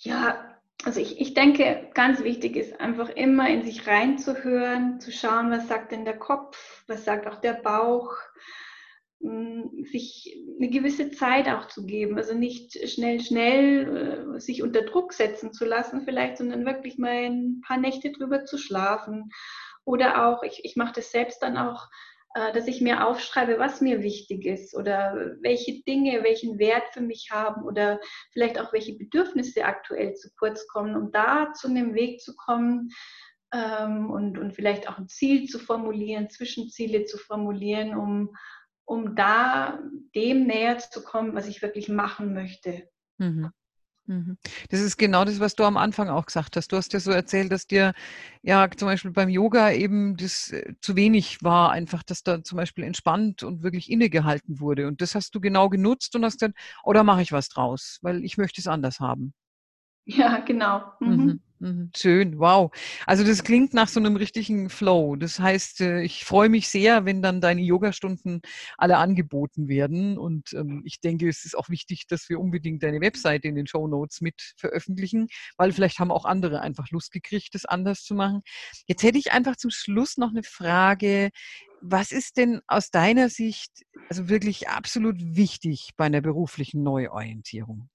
Ja, 0.00 0.58
also 0.84 1.00
ich, 1.00 1.20
ich 1.20 1.34
denke, 1.34 1.90
ganz 1.92 2.22
wichtig 2.22 2.56
ist 2.56 2.80
einfach 2.80 3.10
immer 3.10 3.48
in 3.50 3.62
sich 3.62 3.86
reinzuhören, 3.86 5.00
zu 5.00 5.12
schauen, 5.12 5.50
was 5.50 5.68
sagt 5.68 5.92
denn 5.92 6.06
der 6.06 6.18
Kopf, 6.18 6.84
was 6.86 7.04
sagt 7.04 7.26
auch 7.26 7.40
der 7.40 7.54
Bauch, 7.54 8.14
sich 9.20 10.38
eine 10.58 10.70
gewisse 10.70 11.10
Zeit 11.10 11.48
auch 11.48 11.66
zu 11.66 11.84
geben. 11.86 12.16
Also 12.16 12.34
nicht 12.34 12.88
schnell, 12.88 13.20
schnell 13.20 14.36
äh, 14.36 14.40
sich 14.40 14.62
unter 14.62 14.82
Druck 14.82 15.12
setzen 15.12 15.52
zu 15.52 15.64
lassen 15.64 16.02
vielleicht, 16.02 16.38
sondern 16.38 16.64
wirklich 16.64 16.98
mal 16.98 17.24
ein 17.24 17.60
paar 17.66 17.78
Nächte 17.78 18.12
drüber 18.12 18.44
zu 18.44 18.58
schlafen. 18.58 19.30
Oder 19.88 20.26
auch, 20.26 20.42
ich, 20.42 20.64
ich 20.64 20.76
mache 20.76 20.92
das 20.96 21.10
selbst 21.10 21.42
dann 21.42 21.56
auch, 21.56 21.88
äh, 22.34 22.52
dass 22.52 22.66
ich 22.66 22.82
mir 22.82 23.06
aufschreibe, 23.06 23.58
was 23.58 23.80
mir 23.80 24.02
wichtig 24.02 24.44
ist 24.44 24.76
oder 24.76 25.34
welche 25.40 25.82
Dinge 25.84 26.22
welchen 26.22 26.58
Wert 26.58 26.88
für 26.92 27.00
mich 27.00 27.30
haben 27.30 27.62
oder 27.62 27.98
vielleicht 28.32 28.60
auch 28.60 28.70
welche 28.74 28.98
Bedürfnisse 28.98 29.64
aktuell 29.64 30.12
zu 30.12 30.28
kurz 30.38 30.68
kommen, 30.68 30.94
um 30.94 31.10
da 31.10 31.54
zu 31.54 31.68
einem 31.68 31.94
Weg 31.94 32.20
zu 32.20 32.36
kommen, 32.36 32.90
ähm, 33.50 34.10
und, 34.10 34.36
und 34.36 34.54
vielleicht 34.54 34.90
auch 34.90 34.98
ein 34.98 35.08
Ziel 35.08 35.48
zu 35.48 35.58
formulieren, 35.58 36.28
Zwischenziele 36.28 37.06
zu 37.06 37.16
formulieren, 37.16 37.96
um, 37.96 38.36
um 38.84 39.16
da 39.16 39.80
dem 40.14 40.46
näher 40.46 40.76
zu 40.76 41.02
kommen, 41.02 41.34
was 41.34 41.48
ich 41.48 41.62
wirklich 41.62 41.88
machen 41.88 42.34
möchte. 42.34 42.90
Mhm. 43.16 43.50
Mhm. 44.08 44.38
Das 44.70 44.80
ist 44.80 44.96
genau 44.96 45.24
das, 45.24 45.40
was 45.40 45.54
du 45.54 45.64
am 45.64 45.76
Anfang 45.76 46.08
auch 46.08 46.26
gesagt 46.26 46.56
hast. 46.56 46.72
Du 46.72 46.76
hast 46.76 46.92
ja 46.92 47.00
so 47.00 47.10
erzählt, 47.12 47.52
dass 47.52 47.66
dir 47.66 47.92
ja 48.42 48.68
zum 48.70 48.88
Beispiel 48.88 49.12
beim 49.12 49.28
Yoga 49.28 49.70
eben 49.72 50.16
das 50.16 50.50
äh, 50.50 50.74
zu 50.80 50.96
wenig 50.96 51.42
war, 51.42 51.70
einfach, 51.70 52.02
dass 52.02 52.22
da 52.22 52.42
zum 52.42 52.56
Beispiel 52.56 52.84
entspannt 52.84 53.42
und 53.42 53.62
wirklich 53.62 53.90
innegehalten 53.90 54.60
wurde. 54.60 54.88
Und 54.88 55.00
das 55.02 55.14
hast 55.14 55.34
du 55.34 55.40
genau 55.40 55.68
genutzt 55.68 56.16
und 56.16 56.24
hast 56.24 56.40
gesagt, 56.40 56.58
oder 56.84 57.02
oh, 57.02 57.04
mache 57.04 57.22
ich 57.22 57.32
was 57.32 57.48
draus, 57.48 57.98
weil 58.02 58.24
ich 58.24 58.38
möchte 58.38 58.60
es 58.60 58.66
anders 58.66 59.00
haben. 59.00 59.34
Ja, 60.10 60.38
genau. 60.38 60.80
Mhm. 61.00 61.10
Mhm. 61.10 61.40
mhm. 61.58 61.90
Schön, 61.94 62.38
wow. 62.38 62.70
Also 63.04 63.24
das 63.24 63.44
klingt 63.44 63.74
nach 63.74 63.88
so 63.88 64.00
einem 64.00 64.16
richtigen 64.16 64.70
Flow. 64.70 65.16
Das 65.16 65.38
heißt, 65.38 65.82
äh, 65.82 66.00
ich 66.00 66.24
freue 66.24 66.48
mich 66.48 66.70
sehr, 66.70 67.04
wenn 67.04 67.20
dann 67.20 67.42
deine 67.42 67.60
Yogastunden 67.60 68.40
alle 68.78 68.96
angeboten 68.96 69.68
werden. 69.68 70.16
Und 70.16 70.54
ähm, 70.54 70.80
ich 70.86 71.02
denke, 71.02 71.28
es 71.28 71.44
ist 71.44 71.54
auch 71.54 71.68
wichtig, 71.68 72.06
dass 72.06 72.30
wir 72.30 72.40
unbedingt 72.40 72.82
deine 72.82 73.02
Webseite 73.02 73.48
in 73.48 73.54
den 73.54 73.66
Show 73.66 73.86
Notes 73.86 74.22
mit 74.22 74.54
veröffentlichen, 74.56 75.26
weil 75.58 75.72
vielleicht 75.72 75.98
haben 75.98 76.10
auch 76.10 76.24
andere 76.24 76.62
einfach 76.62 76.88
Lust 76.90 77.12
gekriegt, 77.12 77.54
das 77.54 77.66
anders 77.66 78.02
zu 78.02 78.14
machen. 78.14 78.40
Jetzt 78.86 79.02
hätte 79.02 79.18
ich 79.18 79.32
einfach 79.32 79.56
zum 79.56 79.70
Schluss 79.70 80.16
noch 80.16 80.30
eine 80.30 80.42
Frage. 80.42 81.28
Was 81.82 82.12
ist 82.12 82.38
denn 82.38 82.62
aus 82.66 82.90
deiner 82.90 83.28
Sicht 83.28 83.84
also 84.08 84.30
wirklich 84.30 84.70
absolut 84.70 85.16
wichtig 85.20 85.90
bei 85.98 86.06
einer 86.06 86.22
beruflichen 86.22 86.82
Neuorientierung? 86.82 87.90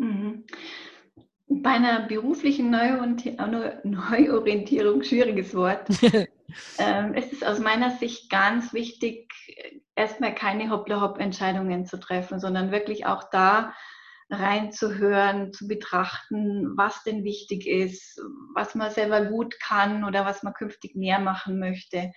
Mhm. 0.00 0.44
Bei 1.52 1.70
einer 1.70 2.06
beruflichen 2.06 2.70
Neuorientierung, 2.70 5.02
schwieriges 5.02 5.52
Wort, 5.52 5.88
ähm, 6.78 7.14
ist 7.14 7.32
es 7.32 7.42
aus 7.42 7.58
meiner 7.58 7.90
Sicht 7.90 8.30
ganz 8.30 8.72
wichtig, 8.72 9.28
erstmal 9.96 10.32
keine 10.32 10.70
Hoppla-Hopp-Entscheidungen 10.70 11.86
zu 11.86 11.98
treffen, 11.98 12.38
sondern 12.38 12.70
wirklich 12.70 13.06
auch 13.06 13.24
da 13.32 13.74
reinzuhören, 14.30 15.52
zu 15.52 15.66
betrachten, 15.66 16.76
was 16.76 17.02
denn 17.02 17.24
wichtig 17.24 17.66
ist, 17.66 18.20
was 18.54 18.76
man 18.76 18.92
selber 18.92 19.24
gut 19.24 19.58
kann 19.58 20.04
oder 20.04 20.24
was 20.24 20.44
man 20.44 20.54
künftig 20.54 20.94
mehr 20.94 21.18
machen 21.18 21.58
möchte 21.58 22.12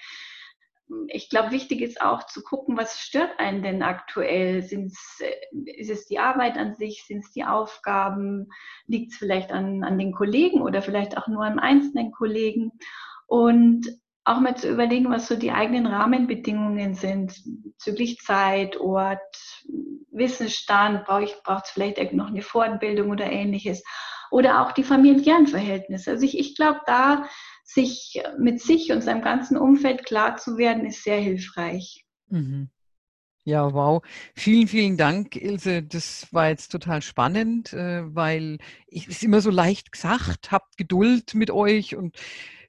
ich 1.08 1.30
glaube, 1.30 1.52
wichtig 1.52 1.82
ist 1.82 2.02
auch 2.02 2.26
zu 2.26 2.44
gucken, 2.44 2.78
was 2.78 3.00
stört 3.00 3.40
einen 3.40 3.64
denn 3.64 3.84
aktuell? 3.84 4.62
Sind's, 4.62 5.20
äh, 5.22 5.72
ist 5.72 5.90
es 5.90 6.06
die 6.06 6.20
Arbeit 6.20 6.58
an 6.58 6.76
sich? 6.76 7.06
Sind 7.06 7.24
es 7.26 7.32
die 7.32 7.46
Aufgaben? 7.46 8.50
Liegt 8.88 9.14
es 9.14 9.18
vielleicht 9.18 9.52
an, 9.52 9.84
an 9.84 9.98
den 9.98 10.12
Kollegen 10.12 10.62
oder 10.62 10.82
vielleicht 10.82 11.18
auch 11.18 11.28
nur 11.28 11.44
an 11.44 11.60
einzelnen 11.60 12.12
Kollegen? 12.12 12.72
Und 13.28 13.90
auch 14.26 14.40
mal 14.40 14.56
zu 14.56 14.70
überlegen, 14.70 15.10
was 15.10 15.28
so 15.28 15.36
die 15.36 15.52
eigenen 15.52 15.86
Rahmenbedingungen 15.86 16.94
sind, 16.94 17.34
bezüglich 17.46 18.20
Zeit, 18.20 18.78
Ort, 18.78 19.20
Wissensstand, 20.12 21.06
braucht 21.06 21.66
es 21.66 21.72
vielleicht 21.72 22.14
noch 22.14 22.28
eine 22.28 22.42
Fortbildung 22.42 23.12
oder 23.12 23.30
ähnliches. 23.30 23.84
Oder 24.32 24.62
auch 24.62 24.72
die 24.72 24.84
familiären 24.84 25.46
Verhältnisse. 25.46 26.12
Also 26.12 26.26
ich, 26.26 26.40
ich 26.40 26.56
glaube, 26.56 26.80
da 26.88 27.26
sich 27.74 28.22
mit 28.38 28.62
sich 28.62 28.92
und 28.92 29.02
seinem 29.02 29.22
ganzen 29.22 29.58
Umfeld 29.58 30.06
klar 30.06 30.38
zu 30.38 30.58
werden, 30.58 30.86
ist 30.86 31.04
sehr 31.04 31.20
hilfreich. 31.20 32.06
Mhm. 32.30 32.70
Ja, 33.46 33.74
wow. 33.74 34.02
Vielen, 34.36 34.68
vielen 34.68 34.96
Dank, 34.96 35.36
Ilse. 35.36 35.84
Das 35.84 36.28
war 36.32 36.48
jetzt 36.48 36.72
total 36.72 37.02
spannend, 37.02 37.74
äh, 37.74 38.04
weil 38.16 38.58
es 38.88 39.08
ist 39.08 39.24
immer 39.24 39.42
so 39.42 39.50
leicht 39.50 39.92
gesagt, 39.92 40.52
habt 40.52 40.78
Geduld 40.78 41.34
mit 41.34 41.52
euch 41.52 41.96
und 41.98 42.16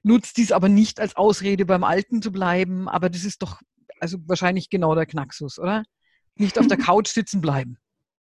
nutzt 0.03 0.35
dies 0.37 0.51
aber 0.51 0.67
nicht 0.67 0.99
als 0.99 1.15
Ausrede 1.15 1.65
beim 1.65 1.85
Alten 1.85 2.21
zu 2.21 2.31
bleiben. 2.31 2.89
Aber 2.89 3.09
das 3.09 3.23
ist 3.23 3.41
doch 3.41 3.61
also 4.01 4.17
wahrscheinlich 4.25 4.69
genau 4.69 4.95
der 4.95 5.05
Knacksus, 5.05 5.59
oder? 5.59 5.83
Nicht 6.35 6.59
auf 6.59 6.67
der 6.67 6.77
Couch 6.77 7.07
sitzen 7.07 7.39
bleiben. 7.39 7.77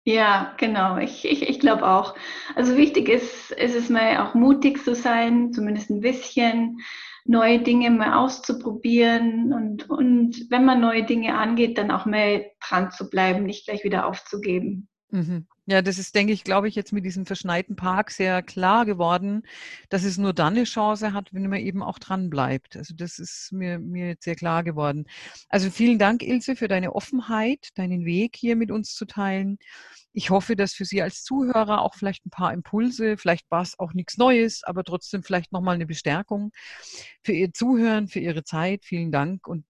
Ja, 0.10 0.56
genau. 0.58 0.98
Ich, 0.98 1.24
ich, 1.24 1.48
ich 1.48 1.60
glaube 1.60 1.88
auch. 1.88 2.16
Also 2.56 2.76
wichtig 2.78 3.10
ist, 3.10 3.52
ist 3.52 3.76
es 3.76 3.90
mal 3.90 4.18
auch 4.18 4.34
mutig 4.34 4.84
zu 4.84 4.96
sein, 4.96 5.54
zumindest 5.54 5.92
ein 5.92 6.00
bisschen 6.02 6.80
neue 7.26 7.60
Dinge 7.62 7.92
mal 7.92 8.14
auszuprobieren 8.18 9.54
und, 9.54 9.88
und 9.88 10.50
wenn 10.50 10.66
man 10.66 10.82
neue 10.82 11.04
Dinge 11.04 11.38
angeht, 11.38 11.78
dann 11.78 11.92
auch 11.92 12.08
mal 12.08 12.44
dran 12.60 12.90
zu 12.90 13.08
bleiben, 13.08 13.44
nicht 13.44 13.68
gleich 13.68 13.84
wieder 13.84 14.08
aufzugeben. 14.08 14.90
Mhm. 15.12 15.48
Ja, 15.66 15.82
das 15.82 15.98
ist, 16.00 16.16
denke 16.16 16.34
ich, 16.34 16.44
glaube 16.44 16.68
ich, 16.68 16.76
jetzt 16.76 16.94
mit 16.94 17.06
diesem 17.06 17.26
verschneiten 17.26 17.76
Park 17.76 18.12
sehr 18.12 18.42
klar 18.42 18.86
geworden, 18.86 19.44
dass 19.90 20.04
es 20.04 20.18
nur 20.18 20.34
dann 20.34 20.56
eine 20.56 20.64
Chance 20.64 21.14
hat, 21.14 21.34
wenn 21.34 21.48
man 21.48 21.60
eben 21.60 21.84
auch 21.84 22.00
dran 22.00 22.30
bleibt. 22.30 22.76
Also 22.76 22.96
das 22.96 23.20
ist 23.20 23.52
mir, 23.52 23.80
mir 23.80 24.08
jetzt 24.10 24.24
sehr 24.24 24.36
klar 24.36 24.64
geworden. 24.64 25.06
Also 25.48 25.70
vielen 25.70 26.00
Dank, 26.00 26.24
Ilse, 26.24 26.56
für 26.56 26.68
deine 26.68 26.94
Offenheit, 26.96 27.70
deinen 27.76 28.06
Weg 28.06 28.36
hier 28.36 28.56
mit 28.56 28.72
uns 28.72 28.94
zu 28.96 29.06
teilen. 29.06 29.58
Ich 30.12 30.32
hoffe, 30.32 30.56
dass 30.56 30.74
für 30.74 30.86
Sie 30.86 31.02
als 31.02 31.24
Zuhörer 31.24 31.82
auch 31.82 31.96
vielleicht 31.96 32.26
ein 32.26 32.32
paar 32.32 32.54
Impulse, 32.54 33.18
vielleicht 33.18 33.50
war 33.52 33.62
es 33.62 33.78
auch 33.78 33.94
nichts 33.94 34.18
Neues, 34.18 34.64
aber 34.64 34.84
trotzdem 34.84 35.24
vielleicht 35.24 35.52
nochmal 35.52 35.76
eine 35.76 35.86
Bestärkung 35.86 36.52
für 37.24 37.34
Ihr 37.34 37.54
Zuhören, 37.54 38.08
für 38.08 38.20
Ihre 38.20 38.44
Zeit. 38.44 38.86
Vielen 38.86 39.12
Dank. 39.12 39.48
Und 39.48 39.66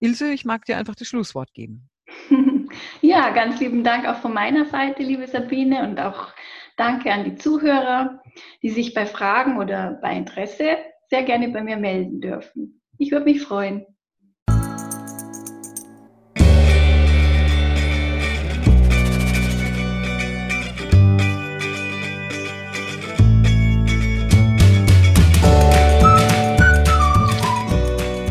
Ilse, 0.00 0.32
ich 0.32 0.44
mag 0.44 0.64
dir 0.64 0.78
einfach 0.78 0.96
das 0.96 1.08
Schlusswort 1.08 1.52
geben. 1.52 1.88
Ja, 3.00 3.30
ganz 3.30 3.60
lieben 3.60 3.84
Dank 3.84 4.06
auch 4.06 4.16
von 4.16 4.32
meiner 4.32 4.64
Seite, 4.66 5.02
liebe 5.02 5.26
Sabine, 5.26 5.82
und 5.82 6.00
auch 6.00 6.28
danke 6.76 7.12
an 7.12 7.24
die 7.24 7.36
Zuhörer, 7.36 8.22
die 8.62 8.70
sich 8.70 8.94
bei 8.94 9.06
Fragen 9.06 9.58
oder 9.58 9.98
bei 10.02 10.16
Interesse 10.16 10.78
sehr 11.10 11.22
gerne 11.22 11.48
bei 11.48 11.62
mir 11.62 11.76
melden 11.76 12.20
dürfen. 12.20 12.82
Ich 12.98 13.10
würde 13.10 13.24
mich 13.24 13.42
freuen. 13.42 13.86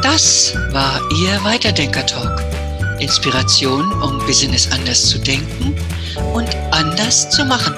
Das 0.01 0.55
war 0.73 0.99
Ihr 1.11 1.43
Weiterdenker-Talk. 1.43 2.36
Inspiration, 2.99 3.91
um 4.01 4.17
Business 4.25 4.69
anders 4.71 5.09
zu 5.09 5.19
denken 5.19 5.75
und 6.33 6.49
anders 6.71 7.29
zu 7.29 7.45
machen. 7.45 7.73